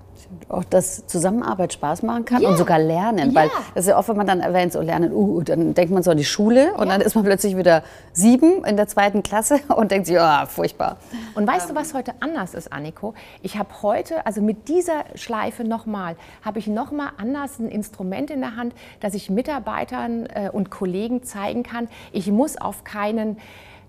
Auch 0.48 0.64
dass 0.64 1.06
Zusammenarbeit 1.06 1.72
Spaß 1.72 2.02
machen 2.02 2.24
kann 2.24 2.42
ja. 2.42 2.48
und 2.48 2.56
sogar 2.56 2.78
lernen. 2.78 3.32
Ja. 3.32 3.34
Weil 3.34 3.50
das 3.74 3.84
ist 3.84 3.90
ja 3.90 3.98
oft, 3.98 4.08
wenn 4.08 4.16
man 4.16 4.26
dann 4.26 4.40
erwähnt, 4.40 4.72
so 4.72 4.80
lernen, 4.80 5.12
uh, 5.12 5.42
dann 5.42 5.74
denkt 5.74 5.92
man 5.92 6.02
so 6.02 6.10
an 6.10 6.16
die 6.16 6.24
Schule 6.24 6.72
und 6.74 6.86
ja. 6.86 6.92
dann 6.92 7.00
ist 7.00 7.14
man 7.14 7.24
plötzlich 7.24 7.56
wieder 7.56 7.82
sieben 8.12 8.64
in 8.64 8.76
der 8.76 8.88
zweiten 8.88 9.22
Klasse 9.22 9.60
und 9.76 9.90
denkt 9.90 10.06
sich, 10.06 10.16
oh, 10.18 10.46
furchtbar. 10.46 10.96
Und 11.34 11.46
weißt 11.46 11.68
ähm. 11.68 11.74
du, 11.74 11.80
was 11.80 11.94
heute 11.94 12.14
anders 12.20 12.54
ist, 12.54 12.72
Anniko? 12.72 13.14
Ich 13.42 13.58
habe 13.58 13.68
heute, 13.82 14.24
also 14.26 14.40
mit 14.40 14.68
dieser 14.68 15.04
Schleife 15.14 15.64
nochmal, 15.64 16.16
habe 16.42 16.58
ich 16.58 16.66
nochmal 16.76 17.10
anders 17.16 17.58
ein 17.58 17.68
Instrument 17.68 18.30
in 18.30 18.40
der 18.40 18.54
Hand, 18.54 18.74
dass 19.00 19.14
ich 19.14 19.30
Mitarbeitern 19.30 20.26
äh, 20.26 20.50
und 20.52 20.70
Kollegen 20.70 21.24
zeigen 21.24 21.64
kann, 21.64 21.88
ich 22.12 22.30
muss 22.30 22.56
auf 22.56 22.84
keinen 22.84 23.38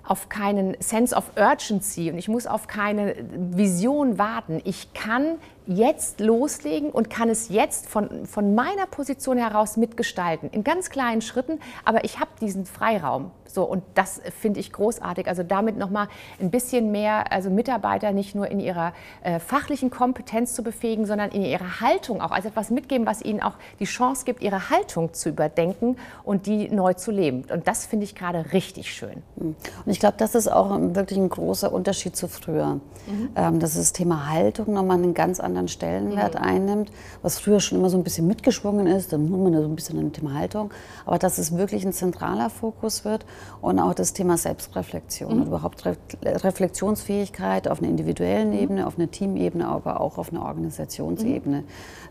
auf 0.03 0.29
keinen 0.29 0.77
Sense 0.79 1.13
of 1.13 1.32
Urgency 1.36 2.10
und 2.10 2.17
ich 2.17 2.29
muss 2.29 2.48
auf 2.48 2.67
keine 2.67 3.13
Vision 3.51 4.17
warten. 4.17 4.62
Ich 4.63 4.94
kann 4.94 5.36
jetzt 5.67 6.19
loslegen 6.19 6.89
und 6.89 7.09
kann 7.09 7.29
es 7.29 7.50
jetzt 7.50 7.88
von, 7.88 8.25
von 8.25 8.55
meiner 8.55 8.88
Position 8.88 9.38
heraus 9.38 9.77
mitgestalten, 9.77 10.50
in 10.51 10.63
ganz 10.63 10.89
kleinen 10.89 11.21
Schritten, 11.21 11.59
aber 11.86 12.03
ich 12.03 12.19
habe 12.19 12.31
diesen 12.41 12.65
Freiraum. 12.65 13.31
So, 13.57 13.63
und 13.63 13.83
das 13.95 14.21
finde 14.39 14.59
ich 14.59 14.71
großartig. 14.71 15.27
Also 15.27 15.41
damit 15.41 15.77
nochmal 15.77 16.09
ein 16.39 16.51
bisschen 16.51 16.91
mehr, 16.91 17.31
also 17.31 17.50
Mitarbeiter 17.50 18.12
nicht 18.12 18.36
nur 18.36 18.47
in 18.47 18.59
ihrer 18.59 18.93
äh, 19.24 19.39
fachlichen 19.39 19.89
Kompetenz 19.89 20.53
zu 20.53 20.63
befähigen, 20.63 21.05
sondern 21.05 21.31
in 21.31 21.43
ihrer 21.43 21.81
Haltung 21.81 22.21
auch, 22.21 22.31
also 22.31 22.50
etwas 22.50 22.69
mitgeben, 22.69 23.07
was 23.07 23.21
ihnen 23.21 23.41
auch 23.41 23.53
die 23.79 23.86
Chance 23.86 24.25
gibt, 24.25 24.43
ihre 24.43 24.69
Haltung 24.69 25.13
zu 25.13 25.29
überdenken 25.29 25.97
und 26.24 26.45
die 26.45 26.69
neu 26.69 26.93
zu 26.93 27.09
leben. 27.09 27.45
Und 27.51 27.67
das 27.67 27.88
finde 27.88 28.03
ich 28.03 28.13
gerade 28.13 28.53
richtig 28.53 28.93
schön. 28.93 29.24
Und 29.36 29.55
ich 29.86 30.00
glaube, 30.00 30.17
das 30.17 30.36
ist 30.36 30.51
auch 30.51 30.77
wirklich 30.79 31.17
ein 31.17 31.29
großer 31.29 31.71
Unterschied 31.71 32.15
zu 32.15 32.27
früher. 32.27 32.79
Mhm. 33.07 33.29
Ähm, 33.36 33.59
dass 33.59 33.75
das 33.75 33.93
Thema 33.93 34.29
Haltung 34.29 34.74
nochmal 34.74 34.97
einen 34.97 35.13
ganz 35.13 35.39
anderen 35.39 35.56
anderen 35.57 35.67
Stellenwert 35.67 36.35
mhm. 36.35 36.41
einnimmt, 36.41 36.91
was 37.21 37.39
früher 37.39 37.59
schon 37.59 37.79
immer 37.79 37.89
so 37.89 37.97
ein 37.97 38.03
bisschen 38.03 38.27
mitgeschwungen 38.27 38.87
ist, 38.87 39.11
dann 39.11 39.29
muss 39.29 39.39
man 39.39 39.53
da 39.53 39.61
so 39.61 39.67
ein 39.67 39.75
bisschen 39.75 39.99
ein 39.99 40.13
Thema 40.13 40.33
Haltung, 40.33 40.71
aber 41.05 41.17
dass 41.17 41.37
es 41.37 41.57
wirklich 41.57 41.85
ein 41.85 41.93
zentraler 41.93 42.49
Fokus 42.49 43.05
wird 43.05 43.25
und 43.61 43.79
auch 43.79 43.93
das 43.93 44.13
Thema 44.13 44.37
Selbstreflexion 44.37 45.33
mhm. 45.33 45.41
und 45.41 45.47
überhaupt 45.47 45.85
Re 45.85 45.97
Reflexionsfähigkeit 46.23 47.67
auf 47.67 47.79
einer 47.79 47.89
individuellen 47.89 48.51
mhm. 48.51 48.59
Ebene, 48.59 48.87
auf 48.87 48.97
einer 48.97 49.09
Teamebene, 49.09 49.67
aber 49.67 49.99
auch 49.99 50.17
auf 50.17 50.31
einer 50.31 50.43
Organisationsebene, 50.43 51.61
mhm. 51.61 51.65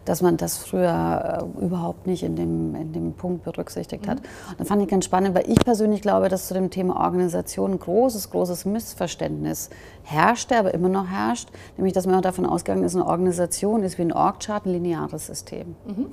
dass 0.05 0.23
man 0.23 0.37
das 0.37 0.59
früher 0.59 1.49
äh, 1.59 1.65
überhaupt 1.65 2.07
nicht 2.07 2.23
in 2.23 2.37
dem, 2.37 2.75
in 2.75 2.93
dem 2.93 3.13
Punkt 3.13 3.45
berücksichtigt 3.45 4.09
hat. 4.09 4.21
Mhm. 4.21 4.51
Und 4.51 4.61
das 4.61 4.69
fand 4.69 4.83
ich 4.83 4.89
ganz 4.89 5.05
spannend, 5.05 5.35
weil 5.35 5.49
ich 5.49 5.59
persönlich 5.59 6.03
glaube, 6.03 6.29
dass 6.29 6.49
zu 6.49 6.55
dem 6.55 6.71
Thema 6.71 6.97
Organisation 7.05 7.73
ein 7.73 7.79
großes, 7.79 8.31
großes 8.31 8.65
Missverständnis 8.65 9.71
herrschte, 10.07 10.57
aber 10.57 10.73
immer 10.73 10.89
noch 10.89 11.09
herrscht, 11.09 11.49
nämlich 11.77 11.93
dass 11.93 12.07
man 12.07 12.23
davon 12.23 12.47
ausgegangen 12.47 12.85
ist, 12.85 12.95
eine 12.95 13.07
Organisation 13.07 13.37
Organisation 13.37 13.83
ist 13.83 13.99
wie 13.99 14.03
ein 14.03 14.13
Org-Chart 14.13 14.67
ein 14.67 14.73
lineares 14.73 15.27
System. 15.27 15.75
Mhm. 15.87 16.07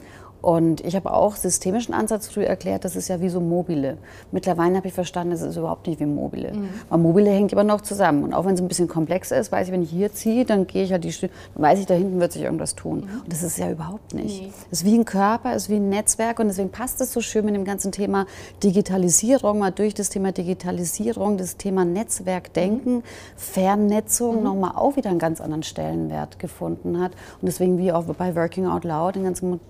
Und 0.43 0.85
ich 0.85 0.93
habe 0.97 1.13
auch 1.13 1.37
systemischen 1.37 1.93
Ansatz 1.93 2.27
früh 2.27 2.43
erklärt, 2.43 2.83
das 2.83 2.97
ist 2.97 3.07
ja 3.07 3.21
wie 3.21 3.29
so 3.29 3.39
mobile. 3.39 3.97
Mittlerweile 4.33 4.75
habe 4.75 4.89
ich 4.89 4.93
verstanden, 4.93 5.31
das 5.31 5.41
ist 5.41 5.55
überhaupt 5.55 5.87
nicht 5.87 6.01
wie 6.01 6.05
mobile. 6.05 6.51
Mhm. 6.53 6.67
Weil 6.89 6.99
mobile 6.99 7.29
hängt 7.29 7.53
immer 7.53 7.63
noch 7.63 7.79
zusammen. 7.79 8.25
Und 8.25 8.33
auch 8.33 8.43
wenn 8.43 8.55
es 8.55 8.59
ein 8.59 8.67
bisschen 8.67 8.89
komplexer 8.89 9.37
ist, 9.39 9.53
weiß 9.53 9.67
ich, 9.67 9.73
wenn 9.73 9.83
ich 9.83 9.89
hier 9.89 10.11
ziehe, 10.11 10.43
dann 10.43 10.67
gehe 10.67 10.83
ich 10.83 10.91
halt 10.91 11.05
die 11.05 11.13
dann 11.21 11.29
weiß 11.55 11.79
ich, 11.79 11.85
da 11.85 11.93
hinten 11.93 12.19
wird 12.19 12.33
sich 12.33 12.41
irgendwas 12.41 12.75
tun. 12.75 13.07
Mhm. 13.09 13.21
Und 13.21 13.31
das 13.31 13.41
ist 13.41 13.57
ja 13.57 13.71
überhaupt 13.71 14.13
nicht. 14.13 14.41
Nee. 14.41 14.51
Es 14.69 14.81
ist 14.81 14.85
wie 14.85 14.97
ein 14.97 15.05
Körper, 15.05 15.55
es 15.55 15.63
ist 15.63 15.69
wie 15.69 15.77
ein 15.77 15.87
Netzwerk 15.87 16.39
und 16.39 16.47
deswegen 16.47 16.71
passt 16.71 16.99
es 16.99 17.13
so 17.13 17.21
schön 17.21 17.45
mit 17.45 17.55
dem 17.55 17.63
ganzen 17.63 17.93
Thema 17.93 18.25
Digitalisierung, 18.61 19.59
mal 19.59 19.71
durch 19.71 19.93
das 19.93 20.09
Thema 20.09 20.33
Digitalisierung, 20.33 21.37
das 21.37 21.55
Thema 21.55 21.85
Netzwerkdenken, 21.85 22.95
mhm. 22.95 23.03
Vernetzung 23.37 24.39
mhm. 24.39 24.43
nochmal 24.43 24.71
auch 24.75 24.97
wieder 24.97 25.09
einen 25.09 25.19
ganz 25.19 25.39
anderen 25.39 25.63
Stellenwert 25.63 26.37
gefunden 26.37 26.99
hat. 26.99 27.13
Und 27.39 27.45
deswegen 27.45 27.77
wie 27.77 27.93
auch 27.93 28.03
bei 28.03 28.35
Working 28.35 28.67
Out 28.67 28.83
Loud 28.83 29.15
den 29.15 29.23
ganzen 29.23 29.61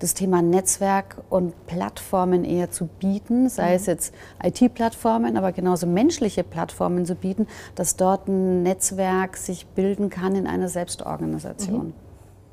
das 0.00 0.14
Thema 0.14 0.42
Netzwerk 0.42 1.16
und 1.30 1.54
Plattformen 1.66 2.44
eher 2.44 2.70
zu 2.70 2.86
bieten, 2.86 3.48
sei 3.48 3.70
mhm. 3.70 3.76
es 3.76 3.86
jetzt 3.86 4.14
IT-Plattformen, 4.42 5.36
aber 5.36 5.52
genauso 5.52 5.86
menschliche 5.86 6.42
Plattformen 6.42 7.06
zu 7.06 7.14
bieten, 7.14 7.46
dass 7.74 7.96
dort 7.96 8.26
ein 8.26 8.62
Netzwerk 8.62 9.36
sich 9.36 9.66
bilden 9.66 10.10
kann 10.10 10.34
in 10.34 10.46
einer 10.46 10.68
Selbstorganisation. 10.68 11.88
Mhm 11.88 12.09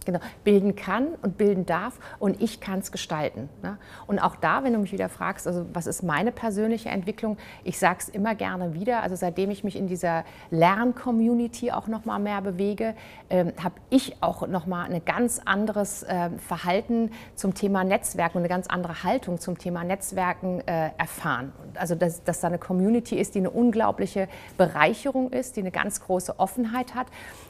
genau, 0.07 0.19
bilden 0.43 0.75
kann 0.75 1.09
und 1.21 1.37
bilden 1.37 1.65
darf 1.65 1.99
und 2.17 2.41
ich 2.41 2.59
kann 2.59 2.79
es 2.79 2.91
gestalten. 2.91 3.49
Ne? 3.61 3.77
Und 4.07 4.19
auch 4.19 4.37
da, 4.37 4.63
wenn 4.63 4.73
du 4.73 4.79
mich 4.79 4.93
wieder 4.93 5.09
fragst, 5.09 5.45
also 5.45 5.65
was 5.73 5.85
ist 5.85 6.01
meine 6.01 6.31
persönliche 6.31 6.89
Entwicklung, 6.89 7.37
ich 7.63 7.77
sage 7.77 7.97
es 7.99 8.09
immer 8.09 8.33
gerne 8.33 8.73
wieder, 8.73 9.03
also 9.03 9.15
seitdem 9.15 9.51
ich 9.51 9.63
mich 9.63 9.75
in 9.75 9.87
dieser 9.87 10.23
Lern-Community 10.49 11.71
auch 11.71 11.87
noch 11.87 12.05
mal 12.05 12.19
mehr 12.19 12.41
bewege, 12.41 12.95
ähm, 13.29 13.51
habe 13.61 13.75
ich 13.89 14.23
auch 14.23 14.47
noch 14.47 14.65
mal 14.65 14.85
ein 14.85 15.03
ganz 15.03 15.41
anderes 15.43 16.03
äh, 16.03 16.29
Verhalten 16.37 17.11
zum 17.35 17.53
Thema 17.53 17.83
Netzwerken 17.83 18.37
und 18.37 18.43
eine 18.43 18.49
ganz 18.49 18.67
andere 18.67 19.03
Haltung 19.03 19.39
zum 19.39 19.57
Thema 19.57 19.83
Netzwerken 19.83 20.61
äh, 20.61 20.91
erfahren. 20.97 21.51
Also 21.75 21.95
dass, 21.95 22.23
dass 22.23 22.39
da 22.39 22.47
eine 22.47 22.59
Community 22.59 23.19
ist, 23.19 23.35
die 23.35 23.39
eine 23.39 23.51
unglaubliche 23.51 24.29
Bereicherung 24.57 25.31
ist, 25.33 25.57
die 25.57 25.59
eine 25.59 25.71
ganz 25.71 26.01
große 26.01 26.39
Offenheit 26.39 26.95
hat. 26.95 27.07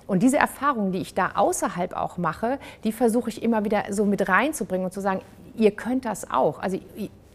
Und 0.08 0.24
diese 0.24 0.38
Erfahrungen, 0.38 0.92
die 0.92 1.00
ich 1.00 1.14
da 1.14 1.34
außerhalb 1.36 1.94
auch 1.94 2.18
mache, 2.18 2.47
die 2.84 2.92
versuche 2.92 3.30
ich 3.30 3.44
immer 3.44 3.66
wieder 3.66 3.86
so 3.92 4.06
mit 4.06 4.28
reinzubringen 4.28 4.86
und 4.86 4.94
zu 4.94 5.02
sagen, 5.02 5.22
ihr 5.56 5.72
könnt 5.72 6.06
das 6.06 6.30
auch. 6.30 6.60
Also 6.60 6.80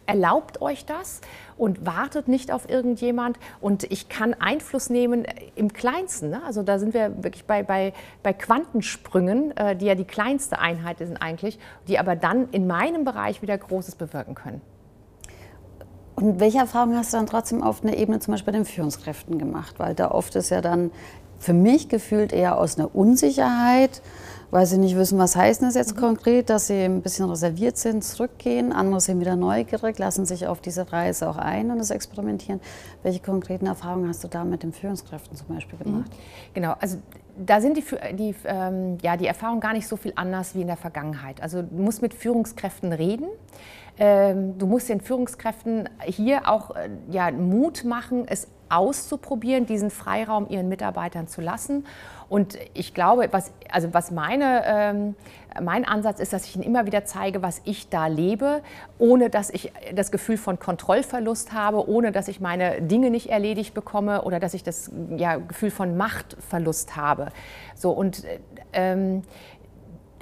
erlaubt 0.07 0.61
euch 0.61 0.85
das 0.85 1.21
und 1.57 1.87
wartet 1.87 2.28
nicht 2.28 2.52
auf 2.52 2.69
irgendjemand. 2.69 3.38
Und 3.61 3.85
ich 3.85 4.09
kann 4.09 4.35
Einfluss 4.35 4.90
nehmen 4.90 5.25
im 5.55 5.72
Kleinsten. 5.72 6.31
Ne? 6.31 6.42
Also 6.44 6.62
da 6.62 6.79
sind 6.79 6.94
wir 6.94 7.22
wirklich 7.22 7.44
bei, 7.44 7.62
bei, 7.62 7.92
bei 8.22 8.33
Quantensprüngen, 8.33 9.57
äh, 9.57 9.77
die 9.77 9.87
ja 9.87 9.94
die 9.94 10.05
kleinste 10.05 10.59
Einheit 10.59 10.98
sind 10.98 11.16
eigentlich, 11.18 11.59
die 11.88 11.98
aber 11.98 12.16
dann 12.16 12.48
in 12.51 12.66
meinem 12.66 13.05
Bereich 13.05 13.42
wieder 13.42 13.57
Großes 13.57 13.94
bewirken 13.94 14.35
können. 14.35 14.61
Und 16.14 16.40
welche 16.40 16.59
Erfahrungen 16.59 16.96
hast 16.96 17.12
du 17.12 17.16
dann 17.16 17.27
trotzdem 17.27 17.62
auf 17.62 17.83
einer 17.83 17.96
Ebene 17.96 18.20
zum 18.20 18.33
Beispiel 18.33 18.53
bei 18.53 18.59
den 18.59 18.66
Führungskräften 18.66 19.38
gemacht? 19.38 19.77
Weil 19.79 19.94
da 19.94 20.11
oft 20.11 20.35
ist 20.37 20.51
ja 20.51 20.61
dann 20.61 20.90
für 21.38 21.55
mich 21.55 21.88
gefühlt 21.88 22.33
eher 22.33 22.59
aus 22.59 22.79
einer 22.79 22.94
Unsicherheit, 22.94 24.03
weil 24.52 24.66
sie 24.66 24.76
nicht 24.76 24.96
wissen, 24.96 25.18
was 25.18 25.34
heißt 25.34 25.62
das 25.62 25.74
jetzt 25.74 25.96
mhm. 25.96 26.00
konkret, 26.00 26.50
dass 26.50 26.66
sie 26.66 26.84
ein 26.84 27.00
bisschen 27.00 27.28
reserviert 27.28 27.78
sind, 27.78 28.04
zurückgehen. 28.04 28.70
Andere 28.70 29.00
sind 29.00 29.18
wieder 29.18 29.34
neugierig, 29.34 29.98
lassen 29.98 30.26
sich 30.26 30.46
auf 30.46 30.60
diese 30.60 30.92
Reise 30.92 31.28
auch 31.28 31.38
ein 31.38 31.70
und 31.70 31.78
das 31.78 31.90
experimentieren. 31.90 32.60
Welche 33.02 33.20
konkreten 33.20 33.64
Erfahrungen 33.64 34.06
hast 34.08 34.22
du 34.22 34.28
da 34.28 34.44
mit 34.44 34.62
den 34.62 34.74
Führungskräften 34.74 35.36
zum 35.38 35.48
Beispiel 35.48 35.78
mhm. 35.78 35.84
gemacht? 35.84 36.10
Genau, 36.52 36.74
also 36.78 36.98
da 37.34 37.62
sind 37.62 37.78
die, 37.78 37.84
die, 38.14 38.34
ähm, 38.44 38.98
ja, 39.00 39.16
die 39.16 39.26
Erfahrungen 39.26 39.60
gar 39.60 39.72
nicht 39.72 39.88
so 39.88 39.96
viel 39.96 40.12
anders 40.16 40.54
wie 40.54 40.60
in 40.60 40.66
der 40.66 40.76
Vergangenheit. 40.76 41.42
Also 41.42 41.62
du 41.62 41.82
musst 41.82 42.02
mit 42.02 42.12
Führungskräften 42.12 42.92
reden. 42.92 43.28
Ähm, 43.96 44.58
du 44.58 44.66
musst 44.66 44.90
den 44.90 45.00
Führungskräften 45.00 45.88
hier 46.04 46.46
auch 46.46 46.76
äh, 46.76 46.90
ja, 47.10 47.30
Mut 47.30 47.84
machen, 47.84 48.26
es 48.26 48.48
auszuprobieren, 48.72 49.66
diesen 49.66 49.90
Freiraum 49.90 50.48
ihren 50.48 50.68
Mitarbeitern 50.68 51.28
zu 51.28 51.40
lassen. 51.40 51.87
Und 52.28 52.56
ich 52.72 52.94
glaube, 52.94 53.28
was, 53.30 53.52
also 53.70 53.92
was 53.92 54.11
meine, 54.11 54.62
ähm, 54.64 55.16
mein 55.61 55.85
Ansatz 55.85 56.18
ist, 56.18 56.32
dass 56.32 56.46
ich 56.46 56.56
ihnen 56.56 56.64
immer 56.64 56.87
wieder 56.87 57.04
zeige, 57.04 57.42
was 57.42 57.61
ich 57.64 57.90
da 57.90 58.06
lebe, 58.06 58.62
ohne 58.98 59.28
dass 59.28 59.50
ich 59.50 59.70
das 59.94 60.11
Gefühl 60.11 60.38
von 60.38 60.58
Kontrollverlust 60.58 61.52
habe, 61.52 61.87
ohne 61.87 62.11
dass 62.11 62.28
ich 62.28 62.40
meine 62.40 62.80
Dinge 62.80 63.11
nicht 63.11 63.28
erledigt 63.28 63.74
bekomme 63.74 64.22
oder 64.22 64.40
dass 64.40 64.54
ich 64.54 64.62
das 64.62 64.90
ja, 65.16 65.37
Gefühl 65.37 65.70
von 65.70 65.98
Machtverlust 65.98 66.96
habe. 66.96 67.28
So, 67.74 67.90
und 67.90 68.24
ähm, 68.72 69.22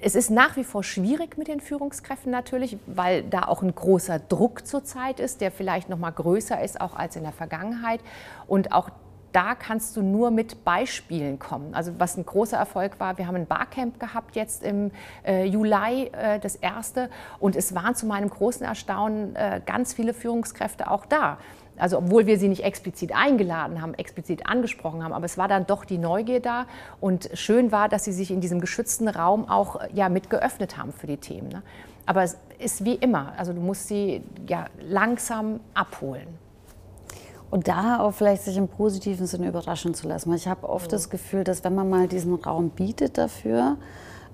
es 0.03 0.15
ist 0.15 0.31
nach 0.31 0.57
wie 0.57 0.65
vor 0.65 0.83
schwierig 0.83 1.37
mit 1.37 1.49
den 1.49 1.61
Führungskräften 1.61 2.31
natürlich, 2.31 2.79
weil 2.87 3.23
da 3.23 3.43
auch 3.43 3.63
ein 3.63 3.75
großer 3.75 4.19
Druck 4.19 4.67
zurzeit 4.67 5.21
ist, 5.21 5.41
der 5.41 5.51
vielleicht 5.51 5.89
noch 5.89 5.99
mal 5.99 6.11
größer 6.11 6.61
ist 6.63 6.81
auch 6.81 6.97
als 6.97 7.17
in 7.17 7.23
der 7.23 7.33
Vergangenheit 7.33 8.01
und 8.47 8.73
auch 8.73 8.91
da 9.33 9.55
kannst 9.55 9.97
du 9.97 10.03
nur 10.03 10.31
mit 10.31 10.65
Beispielen 10.65 11.39
kommen. 11.39 11.75
Also 11.75 11.93
was 11.99 12.17
ein 12.17 12.27
großer 12.27 12.57
Erfolg 12.57 12.99
war, 12.99 13.17
wir 13.19 13.27
haben 13.27 13.37
ein 13.37 13.47
Barcamp 13.47 14.01
gehabt 14.01 14.35
jetzt 14.35 14.65
im 14.65 14.91
äh, 15.25 15.45
Juli, 15.45 16.11
äh, 16.13 16.41
das 16.41 16.57
erste, 16.57 17.11
und 17.39 17.55
es 17.55 17.75
waren 17.75 17.95
zu 17.95 18.07
meinem 18.07 18.29
großen 18.29 18.67
Erstaunen 18.67 19.37
äh, 19.37 19.61
ganz 19.65 19.93
viele 19.93 20.15
Führungskräfte 20.15 20.91
auch 20.91 21.07
da. 21.07 21.39
Also 21.81 21.99
obwohl 21.99 22.27
wir 22.27 22.39
sie 22.39 22.49
nicht 22.49 22.65
explizit 22.65 23.15
eingeladen 23.15 23.81
haben, 23.81 23.95
explizit 23.95 24.47
angesprochen 24.47 25.03
haben, 25.03 25.13
aber 25.13 25.25
es 25.25 25.39
war 25.39 25.49
dann 25.49 25.67
doch 25.67 25.85
die 25.85 25.99
Neugier 25.99 26.41
da 26.41 26.67
und 27.01 27.31
schön 27.35 27.73
war, 27.73 27.89
dass 27.89 28.05
sie 28.05 28.13
sich 28.13 28.31
in 28.31 28.41
diesem 28.41 28.61
geschützten 28.61 29.09
Raum 29.09 29.49
auch 29.49 29.81
ja, 29.93 30.09
mit 30.09 30.31
geöffnet 30.31 30.77
haben 30.77 30.93
für 30.93 31.07
die 31.07 31.17
Themen. 31.17 31.49
Ne? 31.49 31.63
Aber 32.07 32.23
es 32.23 32.37
ist 32.59 32.85
wie 32.85 32.95
immer, 32.95 33.33
also 33.37 33.53
du 33.53 33.61
musst 33.61 33.89
sie 33.89 34.23
ja 34.49 34.67
langsam 34.81 35.61
abholen. 35.75 36.29
Und 37.51 37.67
da 37.67 37.99
auch 37.99 38.13
vielleicht 38.13 38.43
sich 38.43 38.57
im 38.57 38.69
positiven 38.69 39.27
Sinne 39.27 39.49
überraschen 39.49 39.93
zu 39.93 40.07
lassen. 40.07 40.33
Ich 40.35 40.47
habe 40.47 40.69
oft 40.69 40.87
ja. 40.87 40.91
das 40.93 41.11
Gefühl, 41.11 41.43
dass 41.43 41.65
wenn 41.65 41.75
man 41.75 41.91
mal 41.91 42.07
diesen 42.07 42.35
Raum 42.35 42.71
bietet 42.71 43.19
dafür, 43.19 43.77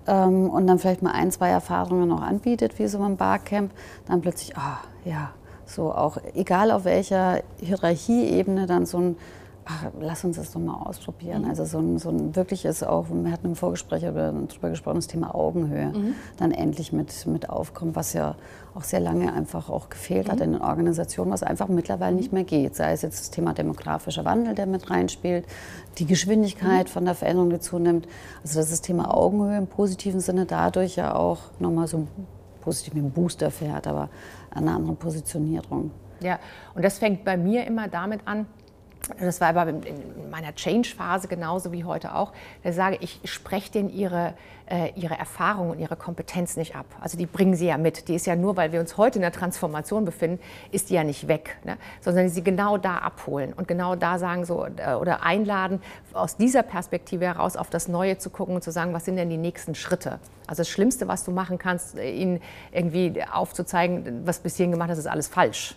ähm, 0.07 0.51
und 0.51 0.67
dann 0.67 0.79
vielleicht 0.79 1.03
mal 1.03 1.13
ein, 1.13 1.31
zwei 1.31 1.49
Erfahrungen 1.49 2.09
noch 2.09 2.23
anbietet, 2.23 2.79
wie 2.79 2.87
so 2.87 3.03
ein 3.03 3.17
Barcamp, 3.17 3.73
dann 4.07 4.21
plötzlich, 4.21 4.57
ah, 4.57 4.79
ja, 5.05 5.31
so 5.67 5.93
auch, 5.93 6.19
egal 6.35 6.71
auf 6.71 6.85
welcher 6.85 7.43
Hierarchieebene, 7.61 8.67
dann 8.67 8.87
so 8.87 8.99
ein, 8.99 9.17
ach, 9.67 9.87
lass 10.01 10.25
uns 10.25 10.37
das 10.37 10.53
doch 10.53 10.61
mal 10.61 10.75
ausprobieren. 10.75 11.43
Mhm. 11.43 11.51
Also 11.51 11.65
so 11.65 11.79
ein, 11.79 11.99
so 11.99 12.11
ein 12.11 12.37
wirkliches 12.37 12.83
auch, 12.83 13.07
wir 13.11 13.33
hatten 13.33 13.49
im 13.49 13.57
Vorgespräch 13.57 14.03
darüber 14.03 14.71
gesprochen, 14.71 14.97
das 14.97 15.09
Thema 15.09 15.35
Augenhöhe 15.35 15.87
mhm. 15.87 16.15
dann 16.37 16.53
endlich 16.53 16.93
mit, 16.93 17.27
mit 17.27 17.51
aufkommt, 17.51 17.97
was 17.97 18.13
ja 18.13 18.37
auch 18.75 18.85
sehr 18.85 19.01
lange 19.01 19.33
einfach 19.33 19.69
auch 19.69 19.89
gefehlt 19.89 20.29
mhm. 20.29 20.33
hat 20.33 20.41
in 20.41 20.53
den 20.53 20.63
Organisationen, 20.63 21.33
was 21.33 21.43
einfach 21.43 21.69
mittlerweile 21.69 22.15
nicht 22.15 22.33
mehr 22.33 22.45
geht. 22.45 22.77
Sei 22.77 22.93
es 22.93 23.03
jetzt 23.03 23.21
das 23.21 23.31
Thema 23.31 23.55
demografischer 23.55 24.25
Wandel, 24.25 24.55
der 24.55 24.67
mit 24.67 24.89
reinspielt, 24.89 25.45
die 25.99 26.07
Geschwindigkeit 26.07 26.87
mhm. 26.87 26.91
von 26.91 27.05
der 27.05 27.15
Veränderung, 27.15 27.51
die 27.51 27.61
zunimmt. 27.61 28.07
Also 28.45 28.61
das 28.61 28.81
Thema 28.83 29.13
Augenhöhe 29.13 29.59
im 29.59 29.67
positiven 29.67 30.21
Sinne 30.21 30.47
dadurch 30.47 30.97
ja 30.97 31.15
auch 31.17 31.39
nochmal 31.59 31.89
so 31.89 32.07
positiv 32.67 32.95
mit 32.95 33.05
dem 33.05 33.13
Booster 33.13 33.49
fährt, 33.53 33.87
aber 33.87 34.09
eine 34.51 34.73
andere 34.73 34.97
Positionierung. 34.97 35.93
Ja, 36.21 36.41
und 36.75 36.85
das 36.85 36.99
fängt 36.99 37.25
bei 37.25 37.37
mir 37.37 37.65
immer 37.65 37.87
damit 37.87 38.23
an, 38.25 38.47
das 39.21 39.41
war 39.41 39.49
aber 39.49 39.69
in 39.69 40.31
meiner 40.31 40.55
Change-Phase 40.55 41.29
genauso 41.29 41.73
wie 41.73 41.85
heute 41.85 42.15
auch, 42.15 42.33
da 42.65 42.73
sage 42.73 42.99
ich, 43.01 43.21
spreche 43.25 43.71
denen 43.71 43.89
ihre, 43.89 44.35
äh, 44.69 44.91
ihre 44.97 45.17
Erfahrung 45.17 45.71
und 45.71 45.79
ihre 45.79 45.95
Kompetenz 45.95 46.57
nicht 46.57 46.75
ab. 46.75 46.87
Also 47.01 47.17
die 47.17 47.27
bringen 47.27 47.55
sie 47.55 47.67
ja 47.67 47.79
mit. 47.79 48.09
Die 48.09 48.17
ist 48.17 48.27
ja 48.27 48.35
nur, 48.35 48.57
weil 48.57 48.73
wir 48.73 48.81
uns 48.81 48.97
heute 48.97 49.19
in 49.19 49.23
der 49.23 49.33
Transformation 49.33 50.05
befinden, 50.05 50.41
ist 50.73 50.91
die 50.91 50.95
ja 50.95 51.05
nicht 51.05 51.29
weg, 51.29 51.57
ne? 51.65 51.77
sondern 52.01 52.29
sie 52.29 52.43
genau 52.43 52.79
da 52.79 52.99
abholen 52.99 53.53
und 53.53 53.69
genau 53.69 53.95
da 53.95 54.19
sagen 54.19 54.45
so 54.45 54.67
äh, 54.67 54.95
oder 54.95 55.23
einladen, 55.23 55.81
aus 56.13 56.37
dieser 56.37 56.65
Perspektive 56.65 57.27
heraus 57.27 57.57
auf 57.57 57.71
das 57.71 57.87
Neue 57.87 58.19
zu 58.19 58.31
gucken 58.31 58.57
und 58.57 58.63
zu 58.63 58.73
sagen, 58.73 58.93
was 58.93 59.05
sind 59.05 59.17
denn 59.17 59.31
die 59.31 59.37
nächsten 59.37 59.77
Schritte? 59.77 60.19
Also 60.49 60.61
das 60.61 60.69
Schlimmste, 60.69 61.07
was 61.07 61.25
du 61.25 61.31
machen 61.31 61.59
kannst, 61.59 61.97
äh, 61.97 62.11
ihnen 62.11 62.41
irgendwie 62.73 63.23
aufzuzeigen, 63.33 64.27
was 64.27 64.41
bis 64.41 64.57
hierhin 64.57 64.73
gemacht 64.73 64.91
hast, 64.91 64.99
ist 64.99 65.07
alles 65.07 65.29
falsch. 65.29 65.77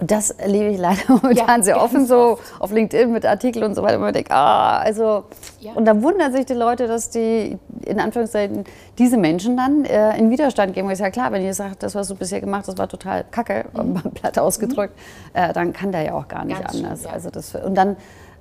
Und 0.00 0.10
das 0.10 0.30
erlebe 0.30 0.70
ich 0.70 0.78
leider 0.78 1.00
momentan 1.08 1.60
ja, 1.60 1.62
sehr 1.62 1.82
offen 1.82 2.06
so 2.06 2.38
auf 2.58 2.72
LinkedIn 2.72 3.12
mit 3.12 3.24
Artikeln 3.24 3.64
und 3.64 3.74
so 3.74 3.82
weiter. 3.82 3.96
Und 3.96 4.02
man 4.02 4.12
denkt, 4.12 4.30
ah, 4.30 4.78
also, 4.78 5.24
ja. 5.60 5.72
und 5.74 5.84
dann 5.84 6.02
wundern 6.02 6.32
sich 6.32 6.46
die 6.46 6.54
Leute, 6.54 6.86
dass 6.86 7.10
die, 7.10 7.58
in 7.84 8.00
Anführungszeichen, 8.00 8.64
diese 8.98 9.16
Menschen 9.16 9.56
dann 9.56 9.84
äh, 9.84 10.16
in 10.18 10.30
Widerstand 10.30 10.74
gehen. 10.74 10.86
Weil 10.86 10.92
ich 10.92 10.98
sage, 10.98 11.12
klar, 11.12 11.32
wenn 11.32 11.44
ihr 11.44 11.54
sagt, 11.54 11.82
das, 11.82 11.94
was 11.94 12.08
du 12.08 12.14
bisher 12.14 12.40
gemacht 12.40 12.64
hast, 12.66 12.78
war 12.78 12.88
total 12.88 13.24
kacke, 13.30 13.66
mhm. 13.74 14.02
platt 14.14 14.38
ausgedrückt, 14.38 14.94
mhm. 15.34 15.40
äh, 15.40 15.52
dann 15.52 15.72
kann 15.72 15.92
der 15.92 16.02
ja 16.02 16.14
auch 16.14 16.28
gar 16.28 16.44
nicht 16.44 16.60
Ganz 16.60 16.74
anders. 16.74 17.00
Schön, 17.00 17.08
ja. 17.08 17.14
Also 17.14 17.30
das, 17.30 17.54
und 17.54 17.74
dann 17.74 17.96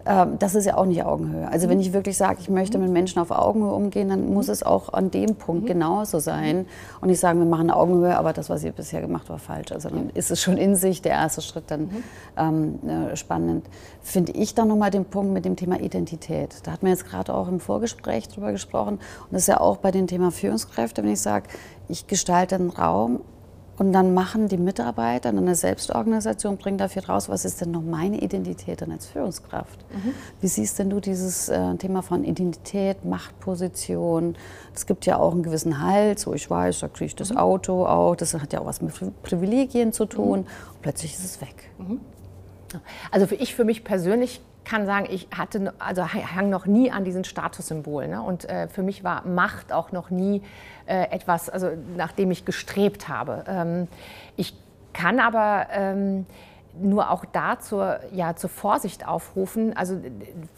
das 0.06 0.54
ist 0.54 0.66
ja 0.66 0.78
auch 0.78 0.86
nicht 0.86 1.04
Augenhöhe. 1.04 1.48
Also 1.48 1.68
wenn 1.68 1.78
mhm. 1.78 1.82
ich 1.82 1.94
wirklich 1.94 2.16
sage, 2.16 2.38
ich 2.40 2.48
möchte 2.48 2.78
mit 2.78 2.92
Menschen 2.92 3.20
auf 3.20 3.32
Augenhöhe 3.32 3.74
umgehen, 3.74 4.10
dann 4.10 4.32
muss 4.32 4.50
es 4.50 4.62
auch 4.62 4.94
an 4.94 5.10
dem 5.10 5.36
Punkt 5.36 5.64
mhm. 5.64 5.68
genauso 5.68 6.20
sein. 6.20 6.68
Und 7.02 7.08
nicht 7.08 7.20
sagen, 7.20 7.40
wir 7.40 7.48
machen 7.48 7.72
Augenhöhe, 7.72 8.16
aber 8.16 8.32
das, 8.32 8.50
was 8.50 8.64
ihr 8.64 8.72
bisher 8.72 9.02
gemacht 9.02 9.30
war, 9.30 9.40
falsch. 9.40 9.72
Also 9.72 9.90
dann 9.90 10.12
ist 10.12 10.30
es 10.30 10.42
schon 10.42 10.58
in 10.58 10.76
sich 10.76 11.02
der 11.02 11.14
erste 11.14 11.42
Schritt 11.42 11.66
dann 11.68 11.82
mhm. 11.82 12.04
ähm, 12.38 12.90
äh, 13.12 13.16
spannend. 13.16 13.66
Finde 14.04 14.34
ich 14.34 14.54
dann 14.54 14.68
nochmal 14.68 14.92
den 14.92 15.06
Punkt 15.06 15.34
mit 15.34 15.44
dem 15.44 15.56
Thema 15.56 15.80
Identität. 15.80 16.56
Da 16.64 16.74
hat 16.74 16.84
man 16.84 16.92
jetzt 16.92 17.08
gerade 17.08 17.34
auch 17.34 17.48
im 17.48 17.60
Vorgespräch 17.60 18.28
drüber 18.28 18.52
gesprochen. 18.52 18.96
Und 18.98 19.32
das 19.32 19.44
ist 19.44 19.48
ja 19.48 19.60
auch 19.60 19.78
bei 19.78 19.90
dem 19.90 20.06
Thema 20.06 20.30
Führungskräfte, 20.30 21.02
wenn 21.02 21.14
ich 21.14 21.22
sage, 21.22 21.48
ich 21.88 22.06
gestalte 22.06 22.56
einen 22.56 22.70
Raum 22.70 23.22
und 23.78 23.92
dann 23.92 24.14
machen 24.14 24.48
die 24.48 24.58
Mitarbeiter 24.58 25.30
eine 25.30 25.56
Selbstorganisation, 25.56 26.58
bringen 26.58 26.78
dafür 26.78 27.06
raus, 27.06 27.28
was 27.28 27.44
ist 27.44 27.60
denn 27.62 27.72
noch 27.72 27.82
meine 27.82 28.22
Identität 28.22 28.82
dann 28.82 28.92
als 28.92 29.08
Führungskraft? 29.08 29.86
Mhm. 29.94 30.14
Wie 30.40 30.48
siehst 30.48 30.80
denn 30.80 30.90
du 30.90 31.02
dieses 31.02 31.50
äh, 31.50 31.76
Thema 31.76 32.02
von 32.02 32.24
Identität, 32.24 33.04
Machtposition? 33.04 34.36
Es 34.74 34.86
gibt 34.86 35.06
ja 35.06 35.18
auch 35.18 35.34
einen 35.34 35.44
gewissen 35.44 35.82
Halt, 35.82 36.20
so 36.20 36.34
ich 36.34 36.50
weiß, 36.50 36.80
da 36.80 36.88
kriege 36.88 37.06
ich 37.06 37.16
das 37.16 37.32
mhm. 37.32 37.38
Auto 37.38 37.86
auch, 37.86 38.16
das 38.16 38.34
hat 38.34 38.54
ja 38.54 38.62
auch 38.62 38.66
was 38.66 38.82
mit 38.82 38.94
Privilegien 39.24 39.92
zu 39.92 40.06
tun. 40.06 40.26
Mhm. 40.26 40.32
Und 40.32 40.48
plötzlich 40.82 41.14
ist 41.14 41.26
es 41.26 41.42
weg. 41.42 41.70
Mhm. 41.78 42.00
Also 43.12 43.28
für 43.28 43.36
ich 43.36 43.56
für 43.56 43.66
mich 43.66 43.84
persönlich 43.84 44.42
kann 44.66 44.86
sagen, 44.86 45.08
ich 45.10 45.28
hatte, 45.36 45.74
also 45.80 46.06
hang 46.08 46.50
noch 46.50 46.66
nie 46.66 46.92
an 46.92 47.06
diesen 47.06 47.24
Statussymbolen. 47.24 48.12
Ne? 48.12 48.22
Und 48.22 48.50
äh, 48.50 48.68
für 48.68 48.84
mich 48.84 49.04
war 49.04 49.26
Macht 49.26 49.72
auch 49.72 49.92
noch 49.92 50.10
nie 50.10 50.42
äh, 50.86 51.12
etwas, 51.12 51.50
also 51.50 51.70
nach 51.96 52.12
dem 52.12 52.32
ich 52.32 52.46
gestrebt 52.46 53.08
habe. 53.08 53.44
Ähm, 53.48 53.88
ich 54.36 54.56
kann 54.94 55.20
aber 55.20 55.68
ähm, 55.72 56.26
nur 56.80 57.12
auch 57.12 57.26
da 57.26 57.60
zur, 57.60 58.00
ja, 58.12 58.36
zur 58.36 58.50
Vorsicht 58.50 59.08
aufrufen. 59.08 59.76
Also 59.76 60.00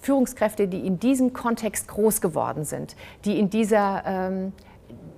Führungskräfte, 0.01 0.67
die 0.67 0.85
in 0.85 0.99
diesem 0.99 1.33
Kontext 1.33 1.87
groß 1.87 2.21
geworden 2.21 2.63
sind, 2.63 2.95
die 3.25 3.39
in 3.39 3.49
dieser 3.49 4.03
ähm, 4.05 4.53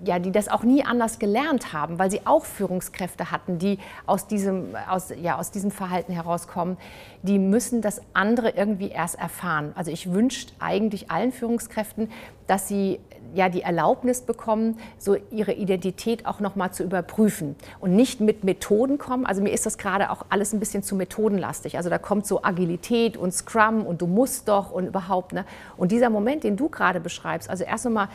ja, 0.04 0.20
die 0.20 0.32
das 0.32 0.48
auch 0.48 0.64
nie 0.64 0.86
anders 0.86 1.20
gelernt 1.20 1.74
haben, 1.74 2.00
weil 2.00 2.10
sie 2.10 2.26
auch 2.26 2.46
Führungskräfte 2.46 3.32
hatten, 3.32 3.60
die 3.60 3.80
aus 4.06 4.28
diesem, 4.28 4.76
aus, 4.90 5.12
ja, 5.22 5.38
aus 5.38 5.52
diesem 5.52 5.72
Verhalten 5.72 6.14
herauskommen, 6.14 6.78
die 7.22 7.38
müssen 7.38 7.82
das 7.82 8.02
andere 8.14 8.52
irgendwie 8.52 8.90
erst 8.90 9.20
erfahren. 9.20 9.74
Also 9.76 9.92
ich 9.92 10.12
wünsche 10.12 10.48
eigentlich 10.60 11.12
allen 11.12 11.32
Führungskräften, 11.32 12.10
dass 12.48 12.68
sie 12.68 13.00
ja 13.34 13.50
die 13.50 13.62
Erlaubnis 13.62 14.22
bekommen, 14.22 14.78
so 14.98 15.16
ihre 15.32 15.54
Identität 15.54 16.26
auch 16.26 16.40
noch 16.40 16.56
mal 16.56 16.72
zu 16.72 16.84
überprüfen 16.84 17.56
und 17.80 17.96
nicht 17.96 18.22
mit 18.22 18.44
Methoden 18.44 18.98
kommen. 18.98 19.26
Also 19.26 19.42
mir 19.42 19.52
ist 19.52 19.66
das 19.66 19.78
gerade 19.78 20.12
auch 20.12 20.26
alles 20.30 20.54
ein 20.54 20.60
bisschen 20.60 20.84
zu 20.84 20.96
methodenlastig. 20.96 21.78
Also 21.78 21.90
da 21.90 21.98
kommt 21.98 22.26
so 22.26 22.44
Agilität 22.44 23.18
und 23.18 23.34
Scrum 23.34 23.86
und 23.86 24.02
du 24.02 24.08
musst 24.08 24.48
doch 24.48 24.72
und 24.72 24.88
überhaupt. 24.88 25.34
Ne? 25.34 25.46
Und 25.78 25.92
dieser 25.92 26.10
Moment, 26.10 26.44
den 26.44 26.58
du 26.58 26.70
gerade 26.70 27.00
beschreibst, 27.00 27.50
also 27.50 27.64
erst 27.64 27.86
noch 27.86 27.92
mal 27.92 28.10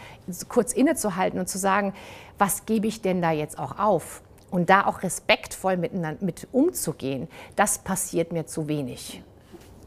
kurz 0.49 0.73
innezuhalten 0.73 1.39
und 1.39 1.49
zu 1.49 1.59
sagen, 1.59 1.95
was 2.39 2.67
gebe 2.67 2.87
ich 2.87 3.03
denn 3.03 3.23
da 3.23 3.31
jetzt 3.31 3.59
auch 3.59 3.79
auf? 3.79 4.23
Und 4.51 4.71
da 4.71 4.87
auch 4.87 5.03
respektvoll 5.03 5.77
miteinander 5.77 6.25
mit 6.25 6.47
umzugehen, 6.53 7.29
das 7.57 7.79
passiert 7.79 8.33
mir 8.33 8.47
zu 8.47 8.69
wenig. 8.69 9.23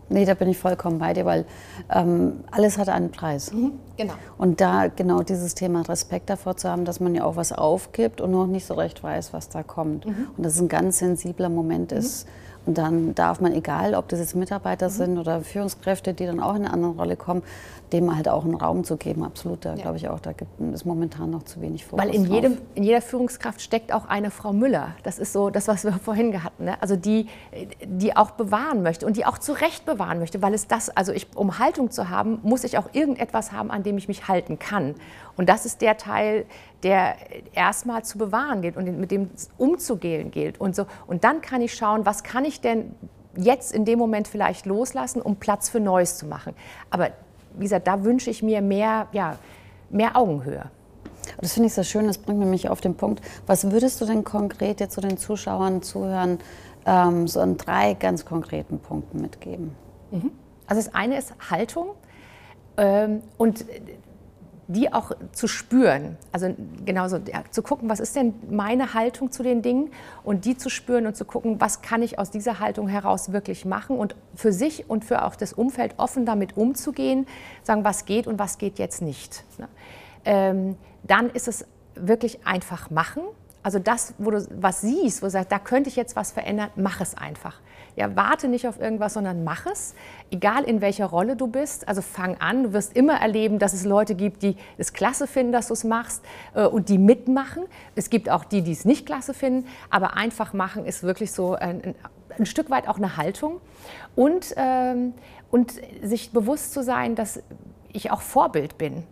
Nee, 0.10 0.26
da 0.26 0.34
bin 0.34 0.48
ich 0.48 0.58
vollkommen 0.58 1.00
bei 1.00 1.14
dir, 1.14 1.26
weil 1.26 1.46
ähm, 1.94 2.44
alles 2.52 2.78
hat 2.78 2.90
einen 2.90 3.12
Preis. 3.12 3.52
Mhm, 3.52 3.74
genau. 3.98 4.14
Und 4.38 4.62
da 4.62 4.88
genau 4.88 5.22
dieses 5.22 5.54
Thema 5.54 5.82
Respekt 5.82 6.30
davor 6.30 6.56
zu 6.56 6.70
haben, 6.70 6.86
dass 6.86 7.00
man 7.00 7.14
ja 7.14 7.24
auch 7.24 7.36
was 7.36 7.52
aufgibt 7.52 8.22
und 8.22 8.32
noch 8.32 8.48
nicht 8.48 8.66
so 8.66 8.76
recht 8.76 9.04
weiß, 9.04 9.34
was 9.34 9.50
da 9.50 9.64
kommt. 9.64 10.06
Mhm. 10.06 10.28
Und 10.38 10.46
das 10.46 10.60
ein 10.60 10.70
ganz 10.70 11.00
sensibler 11.00 11.50
Moment 11.50 11.92
mhm. 11.92 11.98
ist. 11.98 12.28
Und 12.66 12.78
dann 12.78 13.16
darf 13.16 13.40
man, 13.40 13.54
egal 13.54 13.96
ob 13.96 14.10
das 14.10 14.20
jetzt 14.20 14.36
Mitarbeiter 14.36 14.90
mhm. 14.90 14.94
sind 14.94 15.18
oder 15.18 15.42
Führungskräfte, 15.42 16.14
die 16.14 16.26
dann 16.26 16.40
auch 16.42 16.56
in 16.56 16.66
eine 16.66 16.74
andere 16.74 16.92
Rolle 16.92 17.16
kommen, 17.16 17.44
dem 17.94 18.14
halt 18.16 18.28
auch 18.28 18.44
einen 18.44 18.56
Raum 18.56 18.84
zu 18.84 18.98
geben. 18.98 19.24
Absolut, 19.24 19.64
da 19.64 19.76
ja. 19.76 19.82
glaube 19.82 19.98
ich 19.98 20.10
auch, 20.10 20.20
da 20.20 20.34
gibt 20.34 20.52
es 20.74 20.86
momentan 20.86 21.30
noch 21.30 21.44
zu 21.44 21.62
wenig 21.62 21.86
Fokus 21.86 22.06
Weil 22.06 22.14
in, 22.14 22.26
jedem, 22.26 22.58
in 22.76 22.84
jeder 22.84 23.02
Führungskraft 23.02 23.62
steckt 23.62 23.94
auch 23.94 24.06
eine 24.06 24.32
Frau 24.32 24.52
Müller. 24.54 24.96
Das 25.04 25.20
ist 25.20 25.34
so 25.34 25.50
das, 25.50 25.68
was 25.68 25.84
wir 25.84 25.94
vorhin 26.04 26.44
hatten. 26.44 26.66
Ne? 26.66 26.82
Also 26.82 26.96
die, 26.96 27.28
die 27.84 28.16
auch 28.16 28.32
bewahren 28.32 28.84
möchte 28.84 29.06
und 29.06 29.16
die 29.18 29.26
auch 29.26 29.38
zu 29.38 29.54
Recht 29.54 29.86
bewahren 29.86 30.20
möchte, 30.20 30.42
weil 30.42 30.54
es 30.54 30.68
das, 30.68 30.90
also 30.90 31.14
ich, 31.14 31.28
um 31.36 31.60
Haltung 31.60 31.92
zu 31.92 32.10
haben, 32.10 32.40
muss 32.44 32.64
ich 32.64 32.78
auch 32.78 32.90
irgendetwas 32.94 33.52
haben, 33.52 33.72
an 33.72 33.84
dem 33.84 33.98
ich 33.98 34.08
mich 34.08 34.28
halten 34.28 34.60
kann. 34.60 34.96
Und 35.38 35.48
das 35.48 35.66
ist 35.66 35.82
der 35.82 35.98
Teil, 35.98 36.46
der 36.84 37.16
erstmal 37.54 38.04
zu 38.04 38.18
bewahren 38.18 38.62
gilt 38.62 38.76
und 38.76 39.00
mit 39.00 39.12
dem 39.12 39.30
umzugehen 39.58 40.32
gilt. 40.32 40.60
Und, 40.60 40.76
so. 40.76 40.86
und 41.06 41.24
dann 41.24 41.42
kann 41.42 41.62
ich 41.62 41.74
schauen, 41.74 42.06
was 42.06 42.24
kann 42.24 42.44
ich 42.44 42.60
denn 42.60 42.96
jetzt 43.38 43.72
in 43.72 43.86
dem 43.86 44.00
Moment 44.00 44.28
vielleicht 44.28 44.66
loslassen, 44.66 45.22
um 45.22 45.38
Platz 45.38 45.70
für 45.70 45.80
Neues 45.80 46.18
zu 46.18 46.26
machen. 46.26 46.54
Aber 46.90 47.12
wie 47.58 47.64
gesagt, 47.64 47.88
da 47.88 48.04
wünsche 48.04 48.30
ich 48.30 48.44
mir 48.44 48.62
mehr, 48.62 49.08
ja, 49.12 49.38
mehr 49.90 50.16
Augenhöhe. 50.16 50.70
Das 51.42 51.54
finde 51.54 51.68
ich 51.68 51.74
sehr 51.74 51.84
schön, 51.84 52.08
das 52.08 52.18
bringt 52.18 52.40
mich 52.40 52.70
auf 52.70 52.82
den 52.82 52.96
Punkt. 52.96 53.22
Was 53.46 53.72
würdest 53.72 54.00
du 54.02 54.06
denn 54.06 54.24
konkret 54.24 54.80
jetzt 54.80 54.94
zu 54.94 55.02
den 55.02 55.18
Zuschauern, 55.18 55.82
Zuhörern 55.82 56.40
ähm, 56.86 57.28
so 57.28 57.42
an 57.42 57.58
drei 57.58 57.94
ganz 57.94 58.26
konkreten 58.26 58.80
Punkten 58.80 59.22
mitgeben? 59.22 59.76
Mhm. 60.12 60.32
Also 60.68 60.82
das 60.82 60.96
eine 60.96 61.18
ist 61.18 61.34
Haltung 61.50 61.90
ähm, 62.78 63.22
und 63.38 63.66
die 64.68 64.92
auch 64.92 65.12
zu 65.32 65.48
spüren. 65.48 66.18
Also 66.32 66.54
genauso 66.86 67.18
ja, 67.18 67.44
zu 67.52 67.64
gucken, 67.64 67.90
was 67.90 68.00
ist 68.00 68.16
denn 68.16 68.34
meine 68.50 68.94
Haltung 68.94 69.32
zu 69.32 69.42
den 69.42 69.62
Dingen 69.62 69.92
und 70.24 70.46
die 70.46 70.58
zu 70.58 70.70
spüren 70.70 71.08
und 71.08 71.16
zu 71.16 71.24
gucken, 71.24 71.62
was 71.62 71.82
kann 71.82 72.02
ich 72.02 72.20
aus 72.20 72.32
dieser 72.32 72.60
Haltung 72.60 72.88
heraus 72.88 73.32
wirklich 73.32 73.64
machen 73.66 73.98
und 73.98 74.16
für 74.36 74.52
sich 74.52 74.90
und 74.90 75.06
für 75.06 75.24
auch 75.24 75.36
das 75.36 75.54
Umfeld 75.54 75.96
offen 75.98 76.26
damit 76.26 76.58
umzugehen, 76.58 77.28
sagen, 77.64 77.86
was 77.86 78.06
geht 78.06 78.28
und 78.28 78.40
was 78.40 78.58
geht 78.58 78.78
jetzt 78.78 79.02
nicht. 79.02 79.46
Ne? 79.58 79.68
Ähm, 80.26 80.78
dann 81.04 81.30
ist 81.30 81.48
es 81.48 81.66
wirklich 81.96 82.46
einfach 82.46 82.90
machen. 82.90 83.24
Also 83.64 83.80
das, 83.80 84.14
wo 84.18 84.32
du 84.32 84.46
was 84.62 84.82
siehst, 84.82 85.22
wo 85.22 85.28
du 85.28 85.32
sagst, 85.32 85.52
da 85.52 85.60
könnte 85.60 85.90
ich 85.90 85.96
jetzt 85.96 86.16
was 86.16 86.32
verändern, 86.32 86.70
mach 86.76 87.00
es 87.00 87.16
einfach. 87.16 87.60
Ja, 87.98 88.16
warte 88.16 88.48
nicht 88.48 88.68
auf 88.68 88.80
irgendwas, 88.80 89.16
sondern 89.16 89.44
mach 89.44 89.66
es, 89.66 89.96
egal 90.30 90.66
in 90.66 90.82
welcher 90.82 91.08
Rolle 91.08 91.36
du 91.36 91.48
bist. 91.48 91.88
Also 91.88 92.04
fang 92.04 92.38
an. 92.38 92.62
Du 92.62 92.74
wirst 92.74 92.96
immer 92.96 93.20
erleben, 93.20 93.58
dass 93.58 93.74
es 93.74 93.86
Leute 93.86 94.14
gibt, 94.14 94.44
die 94.44 94.56
es 94.78 94.94
klasse 94.94 95.26
finden, 95.26 95.52
dass 95.52 95.70
du 95.70 95.74
es 95.74 95.84
machst 95.84 96.24
äh, 96.54 96.68
und 96.68 96.90
die 96.90 97.00
mitmachen. 97.00 97.64
Es 97.96 98.12
gibt 98.12 98.30
auch 98.30 98.46
die, 98.46 98.62
die 98.62 98.72
es 98.72 98.86
nicht 98.86 99.08
klasse 99.08 99.34
finden. 99.34 99.68
Aber 99.90 100.16
einfach 100.16 100.54
machen 100.54 100.86
ist 100.86 101.02
wirklich 101.02 101.32
so 101.32 101.56
ein, 101.56 101.96
ein 102.38 102.46
Stück 102.46 102.70
weit 102.70 102.88
auch 102.88 102.98
eine 102.98 103.18
Haltung. 103.18 103.62
Und, 104.16 104.54
ähm, 104.58 105.16
und 105.50 105.74
sich 106.04 106.32
bewusst 106.32 106.74
zu 106.74 106.84
sein, 106.84 107.16
dass 107.16 107.42
ich 107.94 108.12
auch 108.12 108.22
Vorbild 108.22 108.78
bin 108.78 109.06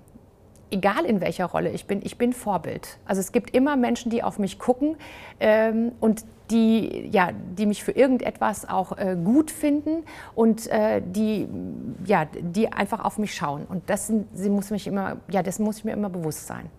egal 0.71 1.05
in 1.05 1.21
welcher 1.21 1.45
Rolle 1.45 1.71
ich 1.71 1.85
bin, 1.85 2.01
ich 2.03 2.17
bin 2.17 2.33
Vorbild. 2.33 2.97
Also 3.05 3.21
es 3.21 3.31
gibt 3.31 3.55
immer 3.55 3.75
Menschen, 3.75 4.09
die 4.09 4.23
auf 4.23 4.39
mich 4.39 4.59
gucken 4.59 4.97
ähm, 5.39 5.91
und 5.99 6.25
die, 6.51 7.09
ja, 7.11 7.31
die 7.31 7.65
mich 7.65 7.83
für 7.83 7.91
irgendetwas 7.91 8.69
auch 8.69 8.97
äh, 8.97 9.17
gut 9.21 9.49
finden 9.49 10.03
und 10.35 10.67
äh, 10.67 11.01
die, 11.03 11.47
ja, 12.05 12.25
die 12.25 12.71
einfach 12.71 13.03
auf 13.03 13.17
mich 13.17 13.33
schauen. 13.33 13.65
Und 13.65 13.89
das, 13.89 14.11
sie 14.33 14.49
muss 14.49 14.69
mich 14.69 14.87
immer, 14.87 15.17
ja, 15.29 15.41
das 15.41 15.59
muss 15.59 15.79
ich 15.79 15.85
mir 15.85 15.93
immer 15.93 16.09
bewusst 16.09 16.45
sein. 16.47 16.69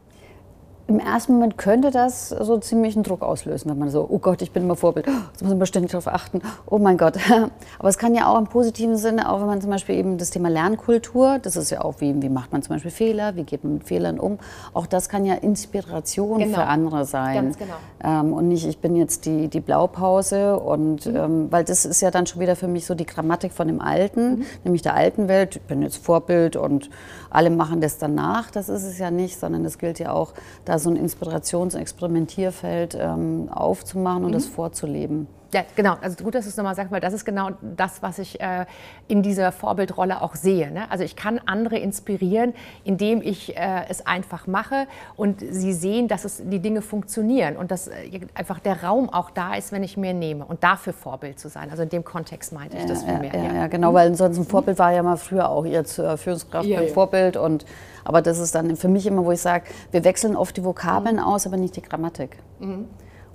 Im 0.88 1.01
ersten 1.01 1.35
Moment 1.35 1.59
könnte 1.59 1.90
das 1.90 2.29
so 2.29 2.59
ziemlich 2.59 2.94
einen 2.94 3.03
Druck 3.03 3.22
auslösen, 3.22 3.70
wenn 3.70 3.79
man 3.79 3.90
so, 3.90 4.07
oh 4.09 4.18
Gott, 4.18 4.40
ich 4.40 4.53
bin 4.53 4.62
immer 4.62 4.77
Vorbild, 4.77 5.07
jetzt 5.07 5.42
muss 5.42 5.55
man 5.55 5.66
ständig 5.66 5.90
darauf 5.90 6.07
achten, 6.07 6.40
oh 6.66 6.79
mein 6.79 6.96
Gott. 6.96 7.18
Aber 7.79 7.88
es 7.88 7.99
kann 7.99 8.14
ja 8.14 8.29
auch 8.29 8.38
im 8.38 8.46
positiven 8.46 8.96
Sinne, 8.96 9.29
auch 9.31 9.40
wenn 9.40 9.46
man 9.46 9.61
zum 9.61 9.70
Beispiel 9.70 9.96
eben 9.96 10.16
das 10.16 10.31
Thema 10.31 10.49
Lernkultur, 10.49 11.40
das 11.40 11.57
ist 11.57 11.70
ja 11.70 11.83
auch, 11.83 12.01
wie, 12.01 12.22
wie 12.22 12.29
macht 12.29 12.53
man 12.53 12.62
zum 12.62 12.77
Beispiel 12.77 12.92
Fehler, 12.92 13.35
wie 13.35 13.42
geht 13.42 13.64
man 13.64 13.75
mit 13.75 13.85
Fehlern 13.85 14.20
um, 14.20 14.38
auch 14.75 14.87
das 14.87 15.09
kann 15.09 15.25
ja 15.25 15.35
Inspiration 15.35 16.38
genau. 16.38 16.55
für 16.55 16.64
andere 16.64 17.05
sein. 17.05 17.35
Ganz 17.35 17.59
genau. 17.59 17.75
Ähm, 18.05 18.33
und 18.33 18.46
nicht, 18.46 18.66
ich 18.66 18.79
bin 18.79 18.94
jetzt 18.94 19.27
die, 19.27 19.49
die 19.49 19.61
Blaupause 19.61 20.59
und, 20.61 21.07
mhm. 21.07 21.16
ähm, 21.16 21.46
weil 21.51 21.64
das 21.64 21.85
ist 21.85 22.01
ja 22.01 22.12
dann 22.12 22.27
schon 22.27 22.40
wieder 22.40 22.55
für 22.55 22.68
mich 22.68 22.87
so 22.87 22.94
die 22.94 23.07
Grammatik 23.07 23.53
von 23.53 23.66
dem 23.66 23.81
Alten, 23.81 24.37
mhm. 24.37 24.44
nämlich 24.62 24.83
der 24.83 24.94
alten 24.94 25.27
Welt, 25.27 25.57
ich 25.57 25.62
bin 25.62 25.83
jetzt 25.83 25.96
Vorbild 25.96 26.55
und 26.55 26.90
alle 27.31 27.51
machen 27.51 27.81
das 27.81 27.99
danach, 27.99 28.53
das 28.53 28.68
ist 28.68 28.85
es 28.85 28.99
ja 28.99 29.11
nicht, 29.11 29.38
sondern 29.38 29.64
es 29.64 29.79
gilt 29.79 29.99
ja 29.99 30.12
auch, 30.12 30.33
da 30.64 30.75
so 30.78 30.90
ein 30.90 30.96
Inspirations- 30.96 31.74
und 31.74 31.80
Experimentierfeld 31.80 32.96
ähm, 32.98 33.48
aufzumachen 33.50 34.24
und 34.24 34.30
mhm. 34.30 34.34
das 34.34 34.46
vorzuleben. 34.46 35.26
Ja, 35.54 35.62
genau. 35.76 35.96
Also 36.00 36.24
gut, 36.24 36.35
dass 36.35 36.44
du 36.44 36.50
es 36.50 36.56
nochmal 36.56 36.74
sagst, 36.74 36.90
weil 36.90 37.00
das 37.00 37.12
ist 37.12 37.24
genau 37.24 37.50
das, 37.61 38.02
was 38.02 38.18
ich 38.18 38.40
äh, 38.40 38.66
in 39.06 39.22
dieser 39.22 39.52
Vorbildrolle 39.52 40.20
auch 40.20 40.35
sehe. 40.35 40.70
Ne? 40.70 40.90
Also 40.90 41.04
ich 41.04 41.14
kann 41.14 41.40
andere 41.46 41.78
inspirieren, 41.78 42.52
indem 42.85 43.22
ich 43.22 43.56
äh, 43.56 43.85
es 43.88 44.04
einfach 44.06 44.46
mache 44.46 44.87
und 45.16 45.40
sie 45.40 45.72
sehen, 45.72 46.09
dass 46.09 46.24
es, 46.24 46.42
die 46.44 46.59
Dinge 46.59 46.82
funktionieren 46.82 47.56
und 47.56 47.70
dass 47.70 47.88
äh, 47.88 48.20
einfach 48.35 48.59
der 48.59 48.82
Raum 48.82 49.09
auch 49.09 49.30
da 49.30 49.54
ist, 49.54 49.70
wenn 49.70 49.85
ich 49.85 49.96
mir 49.96 50.14
nehme 50.14 50.44
und 50.44 50.64
dafür 50.64 50.92
Vorbild 50.92 51.38
zu 51.38 51.48
sein. 51.48 51.70
Also 51.70 51.85
in 51.85 51.90
dem 51.90 52.04
Kontext 52.04 52.52
meinte 52.52 52.76
ich 52.76 52.82
ja, 52.82 52.88
das 52.88 53.04
viel 53.04 53.18
mehr. 53.18 53.35
Ja, 53.35 53.44
ja, 53.44 53.54
ja, 53.54 53.66
genau, 53.68 53.94
weil 53.94 54.14
sonst 54.14 54.38
ein 54.38 54.44
Vorbild 54.44 54.78
war 54.78 54.92
ja 54.92 55.02
mal 55.02 55.16
früher 55.16 55.48
auch 55.48 55.64
ihr 55.64 55.80
äh, 55.80 56.16
Führungskraft 56.16 56.66
ja, 56.66 56.82
Vorbild 56.88 57.37
und 57.37 57.64
aber 58.04 58.22
das 58.22 58.38
ist 58.38 58.54
dann 58.54 58.76
für 58.76 58.88
mich 58.88 59.06
immer, 59.06 59.24
wo 59.24 59.32
ich 59.32 59.40
sage, 59.40 59.64
wir 59.90 60.04
wechseln 60.04 60.37
oft 60.37 60.56
die 60.56 60.64
Vokabeln 60.64 61.16
mhm. 61.16 61.22
aus, 61.22 61.46
aber 61.46 61.56
nicht 61.56 61.74
die 61.74 61.82
Grammatik. 61.82 62.37
Mhm. 62.61 62.87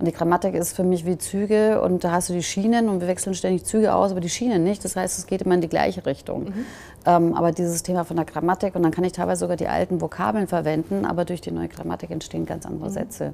Und 0.02 0.08
die 0.08 0.14
Grammatik 0.14 0.56
ist 0.56 0.76
für 0.76 0.84
mich 0.84 1.06
wie 1.06 1.20
Züge 1.20 1.80
und 1.80 2.04
da 2.04 2.12
hast 2.12 2.30
du 2.30 2.34
die 2.34 2.42
Schienen 2.42 2.90
und 2.90 3.02
wir 3.02 3.08
wechseln 3.08 3.36
ständig 3.36 3.66
Züge 3.66 3.94
aus, 3.94 4.10
aber 4.10 4.20
die 4.20 4.32
Schienen 4.32 4.64
nicht. 4.64 4.84
Das 4.84 4.96
heißt, 4.96 5.20
es 5.20 5.28
geht 5.28 5.44
immer 5.44 5.54
in 5.54 5.62
die 5.62 5.70
gleiche 5.70 6.08
Richtung. 6.08 6.46
Mhm. 6.46 6.66
Ähm, 7.06 7.34
aber 7.36 7.52
dieses 7.52 7.84
Thema 7.84 8.04
von 8.04 8.16
der 8.16 8.26
Grammatik 8.26 8.74
und 8.74 8.82
dann 8.82 8.92
kann 8.92 9.04
ich 9.04 9.12
teilweise 9.12 9.42
sogar 9.42 9.58
die 9.58 9.68
alten 9.68 10.02
Vokabeln 10.02 10.48
verwenden, 10.48 11.06
aber 11.06 11.24
durch 11.24 11.40
die 11.40 11.52
neue 11.52 11.68
Grammatik 11.68 12.10
entstehen 12.10 12.48
ganz 12.48 12.66
andere 12.66 12.90
mhm. 12.90 12.94
Sätze. 12.94 13.34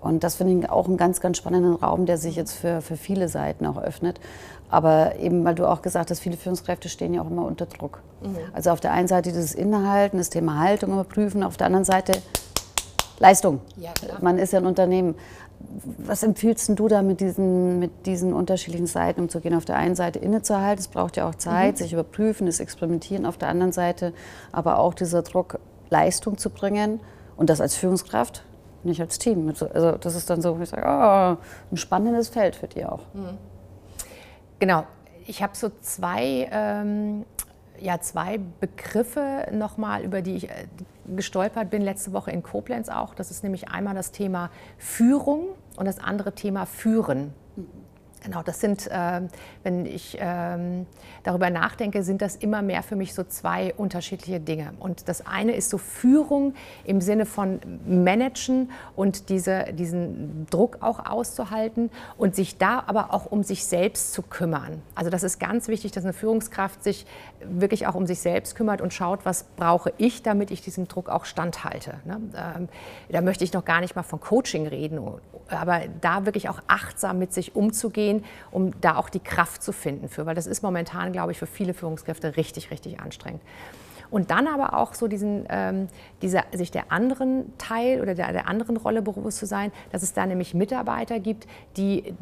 Und 0.00 0.24
das 0.24 0.34
finde 0.34 0.58
ich 0.58 0.68
auch 0.68 0.88
einen 0.88 0.96
ganz, 0.96 1.20
ganz 1.20 1.36
spannenden 1.36 1.74
Raum, 1.76 2.06
der 2.06 2.18
sich 2.18 2.34
jetzt 2.34 2.54
für, 2.54 2.80
für 2.80 2.96
viele 2.96 3.28
Seiten 3.28 3.64
auch 3.64 3.80
öffnet. 3.80 4.18
Aber 4.68 5.14
eben, 5.20 5.44
weil 5.44 5.54
du 5.54 5.64
auch 5.68 5.80
gesagt 5.80 6.10
hast, 6.10 6.18
viele 6.18 6.36
Führungskräfte 6.36 6.88
stehen 6.88 7.14
ja 7.14 7.22
auch 7.22 7.30
immer 7.30 7.44
unter 7.44 7.66
Druck. 7.66 8.02
Mhm. 8.20 8.36
Also 8.52 8.70
auf 8.70 8.80
der 8.80 8.90
einen 8.94 9.06
Seite 9.06 9.30
dieses 9.30 9.54
Innehalten, 9.54 10.18
das 10.18 10.30
Thema 10.30 10.58
Haltung 10.58 10.90
überprüfen, 10.90 11.44
auf 11.44 11.56
der 11.56 11.68
anderen 11.68 11.84
Seite 11.84 12.14
Leistung. 13.20 13.60
Ja, 13.76 13.92
Man 14.20 14.38
ist 14.38 14.52
ja 14.52 14.58
ein 14.58 14.66
Unternehmen 14.66 15.14
was 15.98 16.22
empfiehlst 16.22 16.70
du 16.78 16.88
da 16.88 17.02
mit 17.02 17.20
diesen, 17.20 17.78
mit 17.78 18.06
diesen 18.06 18.32
unterschiedlichen 18.32 18.86
Seiten 18.86 19.20
umzugehen? 19.22 19.54
Auf 19.54 19.64
der 19.64 19.76
einen 19.76 19.94
Seite 19.94 20.18
innezuhalten, 20.18 20.80
es 20.80 20.88
braucht 20.88 21.16
ja 21.16 21.28
auch 21.28 21.34
Zeit, 21.34 21.74
mhm. 21.74 21.76
sich 21.78 21.92
überprüfen, 21.92 22.46
das 22.46 22.60
Experimentieren. 22.60 23.26
Auf 23.26 23.36
der 23.36 23.48
anderen 23.48 23.72
Seite 23.72 24.12
aber 24.52 24.78
auch 24.78 24.94
dieser 24.94 25.22
Druck, 25.22 25.58
Leistung 25.90 26.38
zu 26.38 26.50
bringen 26.50 27.00
und 27.36 27.50
das 27.50 27.60
als 27.60 27.74
Führungskraft, 27.74 28.44
nicht 28.84 29.00
als 29.00 29.18
Team. 29.18 29.52
Also 29.74 29.92
das 29.92 30.14
ist 30.14 30.30
dann 30.30 30.40
so, 30.40 30.58
wo 30.58 30.62
ich 30.62 30.68
sage, 30.68 30.82
oh, 30.86 31.42
ein 31.72 31.76
spannendes 31.76 32.28
Feld 32.28 32.56
für 32.56 32.68
dich 32.68 32.86
auch. 32.86 33.02
Mhm. 33.12 33.38
Genau. 34.58 34.84
Ich 35.26 35.42
habe 35.42 35.56
so 35.56 35.70
zwei 35.80 36.48
ähm, 36.50 37.24
ja, 37.80 37.98
zwei 38.00 38.38
Begriffe 38.60 39.46
nochmal, 39.52 40.02
über 40.02 40.22
die 40.22 40.36
ich 40.36 40.50
äh, 40.50 40.66
gestolpert 41.16 41.70
bin 41.70 41.82
letzte 41.82 42.12
Woche 42.12 42.30
in 42.30 42.42
Koblenz 42.42 42.88
auch. 42.88 43.14
Das 43.14 43.30
ist 43.30 43.42
nämlich 43.42 43.68
einmal 43.68 43.94
das 43.94 44.12
Thema 44.12 44.50
Führung 44.78 45.48
und 45.76 45.86
das 45.86 45.98
andere 45.98 46.34
Thema 46.34 46.66
Führen. 46.66 47.34
Genau, 48.22 48.42
das 48.42 48.60
sind, 48.60 48.86
äh, 48.86 49.22
wenn 49.62 49.86
ich 49.86 50.20
äh, 50.20 50.84
darüber 51.22 51.48
nachdenke, 51.48 52.02
sind 52.02 52.20
das 52.20 52.36
immer 52.36 52.60
mehr 52.60 52.82
für 52.82 52.94
mich 52.94 53.14
so 53.14 53.24
zwei 53.24 53.72
unterschiedliche 53.74 54.40
Dinge. 54.40 54.74
Und 54.78 55.08
das 55.08 55.26
eine 55.26 55.52
ist 55.52 55.70
so 55.70 55.78
Führung 55.78 56.54
im 56.84 57.00
Sinne 57.00 57.24
von 57.24 57.60
Managen 57.86 58.70
und 58.94 59.30
diese, 59.30 59.72
diesen 59.72 60.46
Druck 60.50 60.78
auch 60.80 61.06
auszuhalten 61.06 61.90
und 62.18 62.34
sich 62.34 62.58
da 62.58 62.84
aber 62.86 63.14
auch 63.14 63.24
um 63.24 63.42
sich 63.42 63.64
selbst 63.64 64.12
zu 64.12 64.22
kümmern. 64.22 64.82
Also 64.94 65.10
das 65.10 65.22
ist 65.22 65.40
ganz 65.40 65.68
wichtig, 65.68 65.92
dass 65.92 66.04
eine 66.04 66.12
Führungskraft 66.12 66.84
sich 66.84 67.06
wirklich 67.42 67.86
auch 67.86 67.94
um 67.94 68.06
sich 68.06 68.20
selbst 68.20 68.54
kümmert 68.54 68.82
und 68.82 68.92
schaut, 68.92 69.24
was 69.24 69.44
brauche 69.56 69.94
ich, 69.96 70.22
damit 70.22 70.50
ich 70.50 70.60
diesem 70.60 70.88
Druck 70.88 71.08
auch 71.08 71.24
standhalte. 71.24 71.94
Ne? 72.04 72.20
Ähm, 72.36 72.68
da 73.08 73.22
möchte 73.22 73.44
ich 73.44 73.54
noch 73.54 73.64
gar 73.64 73.80
nicht 73.80 73.96
mal 73.96 74.02
von 74.02 74.20
Coaching 74.20 74.66
reden, 74.66 75.00
aber 75.48 75.80
da 76.02 76.26
wirklich 76.26 76.50
auch 76.50 76.60
achtsam 76.66 77.18
mit 77.18 77.32
sich 77.32 77.56
umzugehen 77.56 78.09
gehen, 78.10 78.24
um 78.50 78.78
da 78.80 78.96
auch 78.96 79.08
die 79.08 79.20
Kraft 79.20 79.62
zu 79.62 79.72
finden 79.72 80.08
für, 80.08 80.26
weil 80.26 80.34
das 80.34 80.46
ist 80.46 80.62
momentan, 80.62 81.12
glaube 81.12 81.32
ich, 81.32 81.38
für 81.38 81.46
viele 81.46 81.74
Führungskräfte 81.74 82.36
richtig, 82.36 82.70
richtig 82.70 83.00
anstrengend. 83.00 83.42
Und 84.10 84.32
dann 84.32 84.48
aber 84.48 84.74
auch 84.74 84.94
so 84.94 85.06
diesen, 85.06 85.46
ähm, 85.48 85.86
dieser, 86.20 86.44
sich 86.52 86.72
der 86.72 86.90
anderen 86.90 87.56
Teil 87.58 88.00
oder 88.00 88.16
der, 88.16 88.32
der 88.32 88.48
anderen 88.48 88.76
Rolle 88.76 89.02
bewusst 89.02 89.38
zu 89.38 89.46
sein, 89.46 89.70
dass 89.92 90.02
es 90.02 90.12
da 90.12 90.26
nämlich 90.26 90.52
Mitarbeiter 90.52 91.20
gibt, 91.20 91.46
die, 91.76 92.12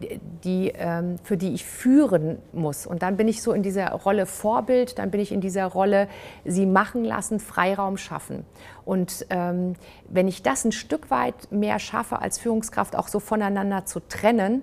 die, 0.45 0.73
ähm, 0.77 1.17
für 1.23 1.39
die 1.39 1.55
ich 1.55 1.65
führen 1.65 2.39
muss. 2.53 2.87
Und 2.87 3.03
dann 3.03 3.17
bin 3.17 3.27
ich 3.27 3.41
so 3.41 3.53
in 3.53 3.63
dieser 3.63 3.91
Rolle 3.93 4.27
Vorbild, 4.27 4.99
dann 4.99 5.11
bin 5.11 5.21
ich 5.21 5.33
in 5.33 5.41
dieser 5.41 5.65
Rolle 5.65 6.09
sie 6.45 6.67
machen 6.67 7.05
lassen, 7.05 7.41
Freiraum 7.41 7.97
schaffen. 7.97 8.45
Und 8.85 9.27
ähm, 9.31 9.73
wenn 10.09 10.29
ich 10.29 10.43
das 10.43 10.67
ein 10.67 10.73
Stück 10.73 11.11
weit 11.11 11.51
mehr 11.51 11.79
schaffe, 11.79 12.21
als 12.21 12.39
Führungskraft 12.39 12.97
auch 12.97 13.09
so 13.09 13.19
voneinander 13.19 13.87
zu 13.87 14.01
trennen, 14.01 14.63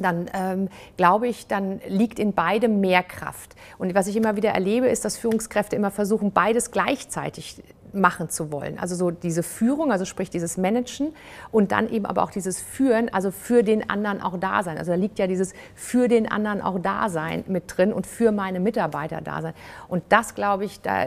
dann 0.00 0.30
ähm, 0.32 0.68
glaube 0.96 1.28
ich, 1.28 1.46
dann 1.46 1.80
liegt 1.86 2.18
in 2.18 2.32
beidem 2.32 2.80
mehr 2.80 3.02
Kraft. 3.02 3.54
Und 3.78 3.94
was 3.94 4.06
ich 4.06 4.16
immer 4.16 4.36
wieder 4.36 4.50
erlebe, 4.50 4.88
ist, 4.88 5.04
dass 5.04 5.16
Führungskräfte 5.16 5.76
immer 5.76 5.90
versuchen, 5.90 6.32
beides 6.32 6.70
gleichzeitig 6.70 7.62
machen 7.92 8.28
zu 8.28 8.52
wollen. 8.52 8.78
Also 8.78 8.94
so 8.94 9.10
diese 9.10 9.42
Führung, 9.42 9.92
also 9.92 10.04
sprich 10.04 10.30
dieses 10.30 10.56
Managen 10.56 11.14
und 11.50 11.72
dann 11.72 11.88
eben 11.88 12.06
aber 12.06 12.22
auch 12.22 12.30
dieses 12.30 12.60
Führen, 12.60 13.12
also 13.12 13.30
für 13.30 13.62
den 13.62 13.88
anderen 13.88 14.20
auch 14.20 14.38
da 14.38 14.62
sein. 14.62 14.78
Also 14.78 14.92
da 14.92 14.96
liegt 14.96 15.18
ja 15.18 15.26
dieses 15.26 15.52
für 15.74 16.08
den 16.08 16.30
anderen 16.30 16.60
auch 16.60 16.78
da 16.78 17.08
sein 17.08 17.44
mit 17.46 17.64
drin 17.76 17.92
und 17.92 18.06
für 18.06 18.32
meine 18.32 18.60
Mitarbeiter 18.60 19.20
da 19.20 19.42
sein. 19.42 19.54
Und 19.88 20.02
das 20.08 20.34
glaube 20.34 20.64
ich, 20.64 20.80
da, 20.80 21.06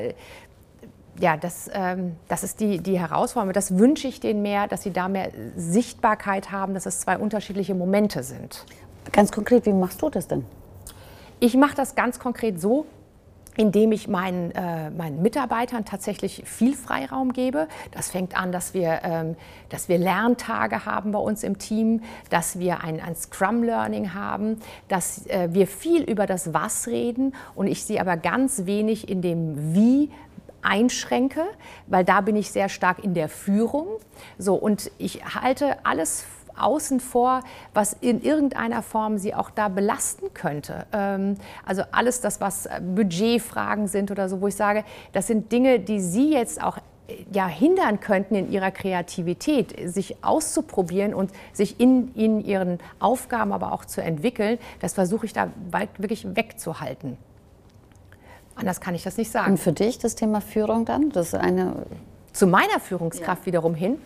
ja, 1.19 1.38
das, 1.38 1.69
ähm, 1.74 2.15
das 2.28 2.43
ist 2.43 2.60
die, 2.60 2.80
die 2.80 3.00
Herausforderung. 3.00 3.54
Das 3.54 3.78
wünsche 3.78 4.08
ich 4.08 4.19
denen 4.19 4.41
mehr, 4.41 4.67
dass 4.67 4.84
sie 4.84 4.91
da 4.91 5.08
mehr 5.08 5.32
Sichtbarkeit 5.56 6.52
haben, 6.52 6.74
dass 6.74 6.86
es 6.86 7.02
zwei 7.02 7.17
unterschiedliche 7.17 7.76
Momente 7.76 8.24
sind. 8.24 8.65
Ganz 9.12 9.32
konkret, 9.32 9.65
wie 9.65 9.74
machst 9.74 10.02
du 10.02 10.10
das 10.10 10.28
denn? 10.28 10.45
Ich 11.39 11.56
mache 11.58 11.76
das 11.76 11.95
ganz 11.95 12.19
konkret 12.19 12.62
so, 12.62 12.86
indem 13.58 13.91
ich 13.91 14.08
meinen, 14.08 14.52
äh, 14.52 14.89
meinen 14.91 15.21
Mitarbeitern 15.21 15.84
tatsächlich 15.84 16.43
viel 16.45 16.74
Freiraum 16.74 17.34
gebe. 17.34 17.67
Das 17.91 18.10
fängt 18.10 18.39
an, 18.39 18.52
dass 18.52 18.74
wir, 18.74 19.02
ähm, 19.04 19.36
dass 19.69 19.89
wir 19.89 19.97
Lerntage 19.97 20.86
haben 20.86 21.12
bei 21.12 21.19
uns 21.19 21.43
im 21.43 21.58
Team, 21.58 22.02
dass 22.30 22.60
wir 22.60 22.82
ein, 22.82 23.02
ein 23.02 23.15
Scrum-Learning 23.15 24.13
haben, 24.13 24.60
dass 24.88 25.26
äh, 25.28 25.50
wir 25.52 25.67
viel 25.67 26.04
über 26.04 26.28
das 26.28 26.54
Was 26.54 26.88
reden 26.88 27.36
und 27.54 27.67
ich 27.67 27.84
sie 27.84 28.00
aber 28.00 28.15
ganz 28.15 28.65
wenig 28.65 29.10
in 29.10 29.21
dem 29.21 29.74
Wie 29.74 30.10
einschränke, 30.62 31.43
weil 31.88 32.04
da 32.04 32.21
bin 32.21 32.36
ich 32.36 32.52
sehr 32.52 32.69
stark 32.69 33.04
in 33.04 33.13
der 33.13 33.30
Führung. 33.30 33.88
So, 34.38 34.56
und 34.56 34.91
ich 34.97 35.24
halte 35.24 35.86
alles 35.86 36.26
außen 36.58 37.00
vor, 37.00 37.41
was 37.74 37.93
in 37.93 38.21
irgendeiner 38.21 38.82
Form 38.82 39.17
sie 39.17 39.34
auch 39.34 39.50
da 39.50 39.67
belasten 39.67 40.34
könnte. 40.34 40.86
Ähm, 40.93 41.36
also 41.65 41.84
alles 41.91 42.21
das, 42.21 42.41
was 42.41 42.65
äh, 42.65 42.82
Budgetfragen 42.82 43.88
sind 43.88 44.12
oder 44.12 44.30
so, 44.30 44.41
wo 44.41 44.47
ich 44.47 44.56
sage, 44.56 44.84
das 45.13 45.28
sind 45.28 45.52
Dinge, 45.52 45.80
die 45.80 46.00
Sie 46.00 46.32
jetzt 46.32 46.62
auch 46.62 46.78
äh, 47.08 47.26
ja, 47.34 47.47
hindern 47.47 48.00
könnten 48.00 48.36
in 48.36 48.52
ihrer 48.52 48.71
Kreativität, 48.71 49.76
sich 49.91 50.24
auszuprobieren 50.24 51.13
und 51.13 51.32
sich 51.54 51.80
in, 51.80 52.13
in 52.15 52.43
ihren 52.43 52.80
Aufgaben 53.00 53.54
aber 53.54 53.71
auch 53.71 53.86
zu 53.86 54.02
entwickeln, 54.02 54.60
das 54.80 54.93
versuche 54.93 55.26
ich 55.26 55.34
da 55.34 55.50
wirklich 55.97 56.36
wegzuhalten. 56.36 57.17
Anders 58.56 58.82
kann 58.82 58.96
ich 58.96 59.04
das 59.04 59.18
nicht 59.18 59.32
sagen. 59.32 59.52
Und 59.52 59.58
für 59.58 59.72
dich 59.72 59.98
das 60.00 60.16
Thema 60.16 60.42
Führung 60.42 60.86
dann? 60.86 61.10
Das 61.10 61.34
eine 61.34 61.86
Zu 62.34 62.48
meiner 62.48 62.80
Führungskraft 62.80 63.42
ja. 63.42 63.46
wiederum 63.48 63.76
hin 63.76 63.98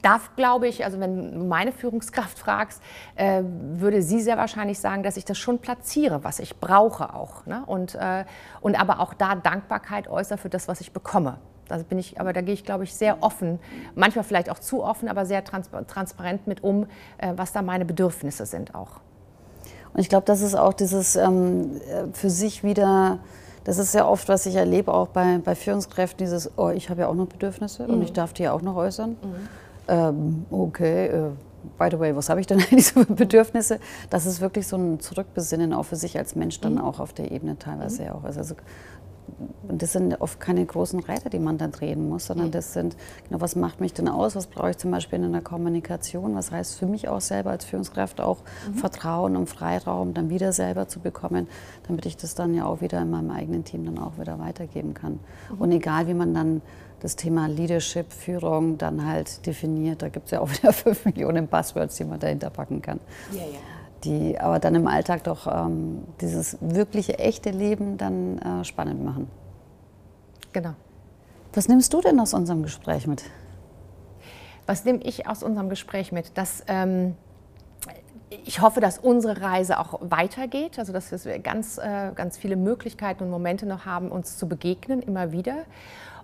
darf, 0.00 0.34
glaube 0.36 0.68
ich, 0.68 0.84
also 0.84 1.00
wenn 1.00 1.32
du 1.32 1.44
meine 1.44 1.72
Führungskraft 1.72 2.38
fragst, 2.38 2.80
äh, 3.14 3.42
würde 3.44 4.02
sie 4.02 4.20
sehr 4.22 4.36
wahrscheinlich 4.36 4.78
sagen, 4.78 5.02
dass 5.02 5.16
ich 5.16 5.24
das 5.24 5.36
schon 5.36 5.58
platziere, 5.58 6.24
was 6.24 6.38
ich 6.38 6.58
brauche 6.58 7.14
auch. 7.14 7.44
Ne? 7.46 7.62
Und, 7.66 7.94
äh, 7.96 8.24
und 8.60 8.80
aber 8.80 9.00
auch 9.00 9.12
da 9.12 9.34
Dankbarkeit 9.34 10.08
äußere 10.08 10.38
für 10.38 10.48
das, 10.48 10.68
was 10.68 10.80
ich 10.80 10.92
bekomme. 10.92 11.38
Da 11.68 11.76
bin 11.78 11.98
ich, 11.98 12.20
aber 12.20 12.32
da 12.32 12.40
gehe 12.40 12.54
ich, 12.54 12.64
glaube 12.64 12.84
ich, 12.84 12.94
sehr 12.94 13.22
offen, 13.22 13.58
manchmal 13.94 14.24
vielleicht 14.24 14.50
auch 14.50 14.58
zu 14.58 14.82
offen, 14.82 15.08
aber 15.08 15.26
sehr 15.26 15.44
trans 15.44 15.70
transparent 15.86 16.46
mit 16.46 16.62
um, 16.62 16.86
äh, 17.18 17.32
was 17.36 17.52
da 17.52 17.62
meine 17.62 17.84
Bedürfnisse 17.84 18.46
sind 18.46 18.74
auch. 18.74 19.00
Und 19.94 20.00
ich 20.00 20.08
glaube, 20.08 20.24
das 20.24 20.40
ist 20.40 20.54
auch 20.54 20.72
dieses 20.72 21.16
ähm, 21.16 21.80
für 22.12 22.30
sich 22.30 22.64
wieder 22.64 23.18
das 23.64 23.78
ist 23.78 23.94
ja 23.94 24.06
oft, 24.06 24.28
was 24.28 24.46
ich 24.46 24.56
erlebe, 24.56 24.92
auch 24.92 25.08
bei, 25.08 25.38
bei 25.38 25.54
Führungskräften, 25.54 26.18
dieses, 26.18 26.50
oh, 26.56 26.70
ich 26.70 26.90
habe 26.90 27.02
ja 27.02 27.08
auch 27.08 27.14
noch 27.14 27.26
Bedürfnisse 27.26 27.84
mhm. 27.84 27.94
und 27.94 28.02
ich 28.02 28.12
darf 28.12 28.32
die 28.32 28.44
ja 28.44 28.52
auch 28.52 28.62
noch 28.62 28.76
äußern. 28.76 29.10
Mhm. 29.10 29.48
ähm, 29.88 30.46
okay, 30.50 31.06
äh, 31.06 31.30
by 31.78 31.88
the 31.90 31.98
way, 31.98 32.14
was 32.14 32.28
habe 32.28 32.40
ich 32.40 32.46
denn 32.46 32.58
eigentlich 32.60 32.86
so 32.86 33.04
für 33.04 33.14
Bedürfnisse? 33.14 33.78
Das 34.10 34.26
ist 34.26 34.40
wirklich 34.40 34.66
so 34.66 34.76
ein 34.76 35.00
Zurückbesinnen 35.00 35.72
auch 35.72 35.84
für 35.84 35.96
sich 35.96 36.18
als 36.18 36.34
Mensch 36.34 36.60
dann 36.60 36.74
mhm. 36.74 36.80
auch 36.80 37.00
auf 37.00 37.12
der 37.12 37.30
Ebene 37.30 37.58
teilweise 37.58 38.02
mhm. 38.02 38.08
auch. 38.10 38.24
Also 38.24 38.54
und 39.68 39.80
das 39.80 39.92
sind 39.92 40.20
oft 40.20 40.40
keine 40.40 40.64
großen 40.64 41.00
Räder, 41.00 41.30
die 41.30 41.38
man 41.38 41.56
dann 41.56 41.72
drehen 41.72 42.08
muss, 42.08 42.26
sondern 42.26 42.50
das 42.50 42.72
sind, 42.72 42.96
genau, 43.28 43.40
was 43.40 43.56
macht 43.56 43.80
mich 43.80 43.92
denn 43.92 44.08
aus? 44.08 44.36
Was 44.36 44.46
brauche 44.46 44.70
ich 44.70 44.78
zum 44.78 44.90
Beispiel 44.90 45.18
in 45.18 45.26
einer 45.26 45.40
Kommunikation? 45.40 46.34
Was 46.34 46.50
heißt 46.50 46.78
für 46.78 46.86
mich 46.86 47.08
auch 47.08 47.20
selber 47.20 47.50
als 47.50 47.64
Führungskraft 47.64 48.20
auch 48.20 48.38
mhm. 48.68 48.74
Vertrauen 48.74 49.36
und 49.36 49.48
Freiraum 49.48 50.14
dann 50.14 50.30
wieder 50.30 50.52
selber 50.52 50.88
zu 50.88 51.00
bekommen, 51.00 51.48
damit 51.86 52.06
ich 52.06 52.16
das 52.16 52.34
dann 52.34 52.54
ja 52.54 52.66
auch 52.66 52.80
wieder 52.80 53.00
in 53.00 53.10
meinem 53.10 53.30
eigenen 53.30 53.64
Team 53.64 53.84
dann 53.84 53.98
auch 53.98 54.18
wieder 54.18 54.38
weitergeben 54.38 54.94
kann. 54.94 55.20
Mhm. 55.50 55.60
Und 55.60 55.72
egal, 55.72 56.06
wie 56.06 56.14
man 56.14 56.34
dann 56.34 56.62
das 57.00 57.16
Thema 57.16 57.48
Leadership, 57.48 58.12
Führung 58.12 58.78
dann 58.78 59.06
halt 59.06 59.44
definiert, 59.46 60.02
da 60.02 60.08
gibt 60.08 60.26
es 60.26 60.32
ja 60.32 60.40
auch 60.40 60.50
wieder 60.52 60.72
fünf 60.72 61.04
Millionen 61.04 61.46
Buzzwords, 61.48 61.96
die 61.96 62.04
man 62.04 62.20
dahinter 62.20 62.50
packen 62.50 62.82
kann. 62.82 63.00
Ja, 63.32 63.38
ja 63.38 63.58
die 64.04 64.38
aber 64.38 64.58
dann 64.58 64.74
im 64.74 64.86
Alltag 64.86 65.24
doch 65.24 65.46
ähm, 65.46 66.04
dieses 66.20 66.58
wirkliche, 66.60 67.18
echte 67.18 67.50
Leben 67.50 67.96
dann 67.96 68.38
äh, 68.38 68.64
spannend 68.64 69.04
machen. 69.04 69.28
Genau. 70.52 70.74
Was 71.54 71.68
nimmst 71.68 71.92
du 71.92 72.00
denn 72.00 72.18
aus 72.18 72.34
unserem 72.34 72.62
Gespräch 72.62 73.06
mit? 73.06 73.24
Was 74.66 74.84
nehme 74.84 75.00
ich 75.02 75.26
aus 75.26 75.42
unserem 75.42 75.68
Gespräch 75.68 76.12
mit? 76.12 76.36
Dass, 76.38 76.64
ähm, 76.66 77.14
ich 78.44 78.60
hoffe, 78.60 78.80
dass 78.80 78.98
unsere 78.98 79.40
Reise 79.40 79.78
auch 79.78 80.00
weitergeht, 80.00 80.78
also 80.78 80.92
dass 80.92 81.24
wir 81.24 81.38
ganz, 81.40 81.78
äh, 81.78 82.12
ganz 82.14 82.38
viele 82.38 82.56
Möglichkeiten 82.56 83.24
und 83.24 83.30
Momente 83.30 83.66
noch 83.66 83.84
haben, 83.84 84.10
uns 84.10 84.38
zu 84.38 84.48
begegnen, 84.48 85.02
immer 85.02 85.32
wieder. 85.32 85.64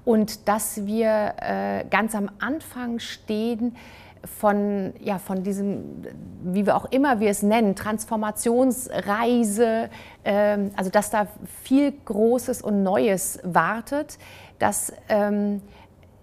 Und 0.04 0.48
dass 0.48 0.86
wir 0.86 1.34
äh, 1.36 1.84
ganz 1.90 2.14
am 2.14 2.30
Anfang 2.38 2.98
stehen, 2.98 3.76
von, 4.24 4.92
ja, 5.00 5.18
von 5.18 5.42
diesem, 5.42 6.04
wie 6.42 6.66
wir 6.66 6.76
auch 6.76 6.90
immer 6.90 7.20
wir 7.20 7.30
es 7.30 7.42
nennen, 7.42 7.76
Transformationsreise, 7.76 9.88
ähm, 10.24 10.70
also 10.76 10.90
dass 10.90 11.10
da 11.10 11.28
viel 11.62 11.92
Großes 12.04 12.60
und 12.62 12.82
Neues 12.82 13.38
wartet, 13.42 14.18
dass 14.58 14.92
ähm, 15.08 15.62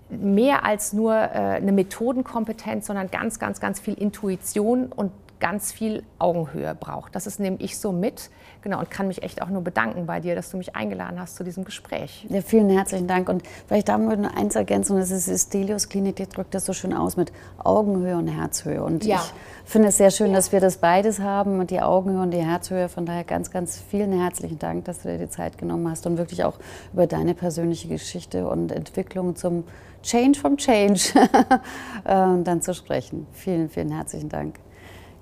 mehr 0.10 0.66
als 0.66 0.94
nur 0.94 1.16
äh, 1.16 1.58
eine 1.58 1.72
Methodenkompetenz, 1.72 2.86
sondern 2.88 3.10
ganz, 3.10 3.40
ganz, 3.40 3.60
ganz 3.60 3.80
viel 3.80 3.96
Intuition 3.96 4.92
und 4.92 5.12
ganz 5.46 5.72
viel 5.72 6.02
Augenhöhe 6.18 6.74
braucht. 6.74 7.14
Das 7.14 7.28
ist, 7.28 7.40
nehme 7.40 7.58
ich 7.60 7.78
so 7.78 7.92
mit. 7.92 8.32
Genau, 8.64 8.80
und 8.80 8.90
kann 8.90 9.08
mich 9.08 9.22
echt 9.22 9.44
auch 9.44 9.50
nur 9.50 9.62
bedanken 9.62 10.08
bei 10.08 10.20
dir, 10.20 10.34
dass 10.34 10.50
du 10.50 10.58
mich 10.58 10.76
eingeladen 10.76 11.20
hast 11.20 11.36
zu 11.36 11.44
diesem 11.44 11.66
Gespräch. 11.66 12.26
Ja, 12.30 12.42
vielen 12.42 12.72
herzlichen 12.72 13.06
Dank. 13.06 13.30
Und 13.30 13.44
vielleicht 13.68 13.88
da 13.90 14.00
nur 14.00 14.36
eins 14.36 14.56
ergänzen, 14.56 14.98
das 14.98 15.12
ist 15.12 15.28
die 15.28 15.38
Stelios 15.38 15.88
Klinik, 15.88 16.16
die 16.16 16.28
drückt 16.28 16.56
das 16.56 16.66
so 16.66 16.74
schön 16.74 16.96
aus 16.96 17.16
mit 17.16 17.32
Augenhöhe 17.60 18.18
und 18.18 18.28
Herzhöhe. 18.28 18.82
Und 18.82 19.06
ja. 19.06 19.18
ich 19.18 19.70
finde 19.70 19.90
es 19.90 19.98
sehr 19.98 20.10
schön, 20.10 20.32
ja. 20.32 20.34
dass 20.34 20.52
wir 20.52 20.60
das 20.60 20.78
beides 20.78 21.20
haben 21.20 21.60
und 21.60 21.70
die 21.70 21.80
Augenhöhe 21.80 22.24
und 22.24 22.32
die 22.32 22.44
Herzhöhe. 22.44 22.90
Von 22.90 23.06
daher 23.06 23.24
ganz, 23.24 23.52
ganz 23.52 23.78
vielen 23.78 24.20
herzlichen 24.20 24.58
Dank, 24.58 24.86
dass 24.86 25.04
du 25.04 25.10
dir 25.10 25.20
die 25.20 25.30
Zeit 25.30 25.60
genommen 25.60 25.88
hast 25.88 26.08
und 26.08 26.18
wirklich 26.18 26.44
auch 26.44 26.58
über 26.92 27.06
deine 27.06 27.36
persönliche 27.36 27.88
Geschichte 27.88 28.48
und 28.48 28.72
Entwicklung 28.72 29.36
zum 29.36 29.64
Change 30.02 30.40
from 30.40 30.58
Change 30.58 31.02
äh, 32.04 32.44
dann 32.44 32.64
zu 32.64 32.74
sprechen. 32.74 33.28
Vielen, 33.32 33.70
vielen 33.70 33.92
herzlichen 33.92 34.30
Dank. 34.30 34.65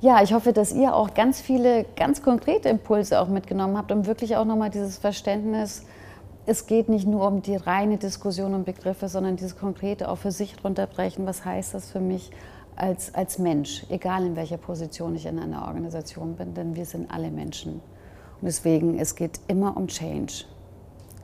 Ja, 0.03 0.21
ich 0.21 0.33
hoffe, 0.33 0.51
dass 0.51 0.73
ihr 0.73 0.93
auch 0.93 1.13
ganz 1.13 1.39
viele, 1.39 1.85
ganz 1.95 2.21
konkrete 2.21 2.67
Impulse 2.67 3.21
auch 3.21 3.29
mitgenommen 3.29 3.77
habt 3.77 3.89
und 3.89 4.05
wirklich 4.05 4.35
auch 4.35 4.43
nochmal 4.43 4.69
dieses 4.69 4.97
Verständnis, 4.97 5.85
es 6.45 6.67
geht 6.67 6.89
nicht 6.89 7.07
nur 7.07 7.25
um 7.25 7.41
die 7.41 7.55
reine 7.55 7.95
Diskussion 7.95 8.53
und 8.53 8.65
Begriffe, 8.65 9.07
sondern 9.07 9.37
dieses 9.37 9.57
Konkrete 9.57 10.09
auch 10.09 10.17
für 10.17 10.31
sich 10.31 10.61
runterbrechen. 10.61 11.25
Was 11.25 11.45
heißt 11.45 11.73
das 11.73 11.89
für 11.89 12.01
mich 12.01 12.31
als, 12.75 13.15
als 13.15 13.39
Mensch, 13.39 13.85
egal 13.87 14.25
in 14.25 14.35
welcher 14.35 14.57
Position 14.57 15.15
ich 15.15 15.25
in 15.25 15.39
einer 15.39 15.65
Organisation 15.67 16.35
bin, 16.35 16.53
denn 16.53 16.75
wir 16.75 16.85
sind 16.85 17.09
alle 17.09 17.31
Menschen. 17.31 17.75
Und 17.75 17.81
deswegen, 18.41 18.99
es 18.99 19.15
geht 19.15 19.39
immer 19.47 19.77
um 19.77 19.87
Change. 19.87 20.43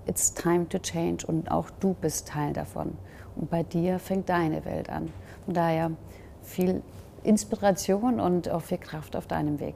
It's 0.07 0.33
time 0.33 0.69
to 0.69 0.79
change 0.79 1.27
und 1.27 1.51
auch 1.51 1.69
du 1.81 1.97
bist 1.99 2.29
Teil 2.29 2.53
davon. 2.53 2.93
Und 3.35 3.49
bei 3.49 3.61
dir 3.61 3.99
fängt 3.99 4.29
deine 4.29 4.63
Welt 4.63 4.89
an. 4.89 5.11
Von 5.43 5.53
daher 5.53 5.91
viel 6.43 6.81
Inspiration 7.23 8.19
und 8.19 8.49
auch 8.49 8.61
viel 8.61 8.77
Kraft 8.77 9.15
auf 9.15 9.27
deinem 9.27 9.59
Weg. 9.59 9.75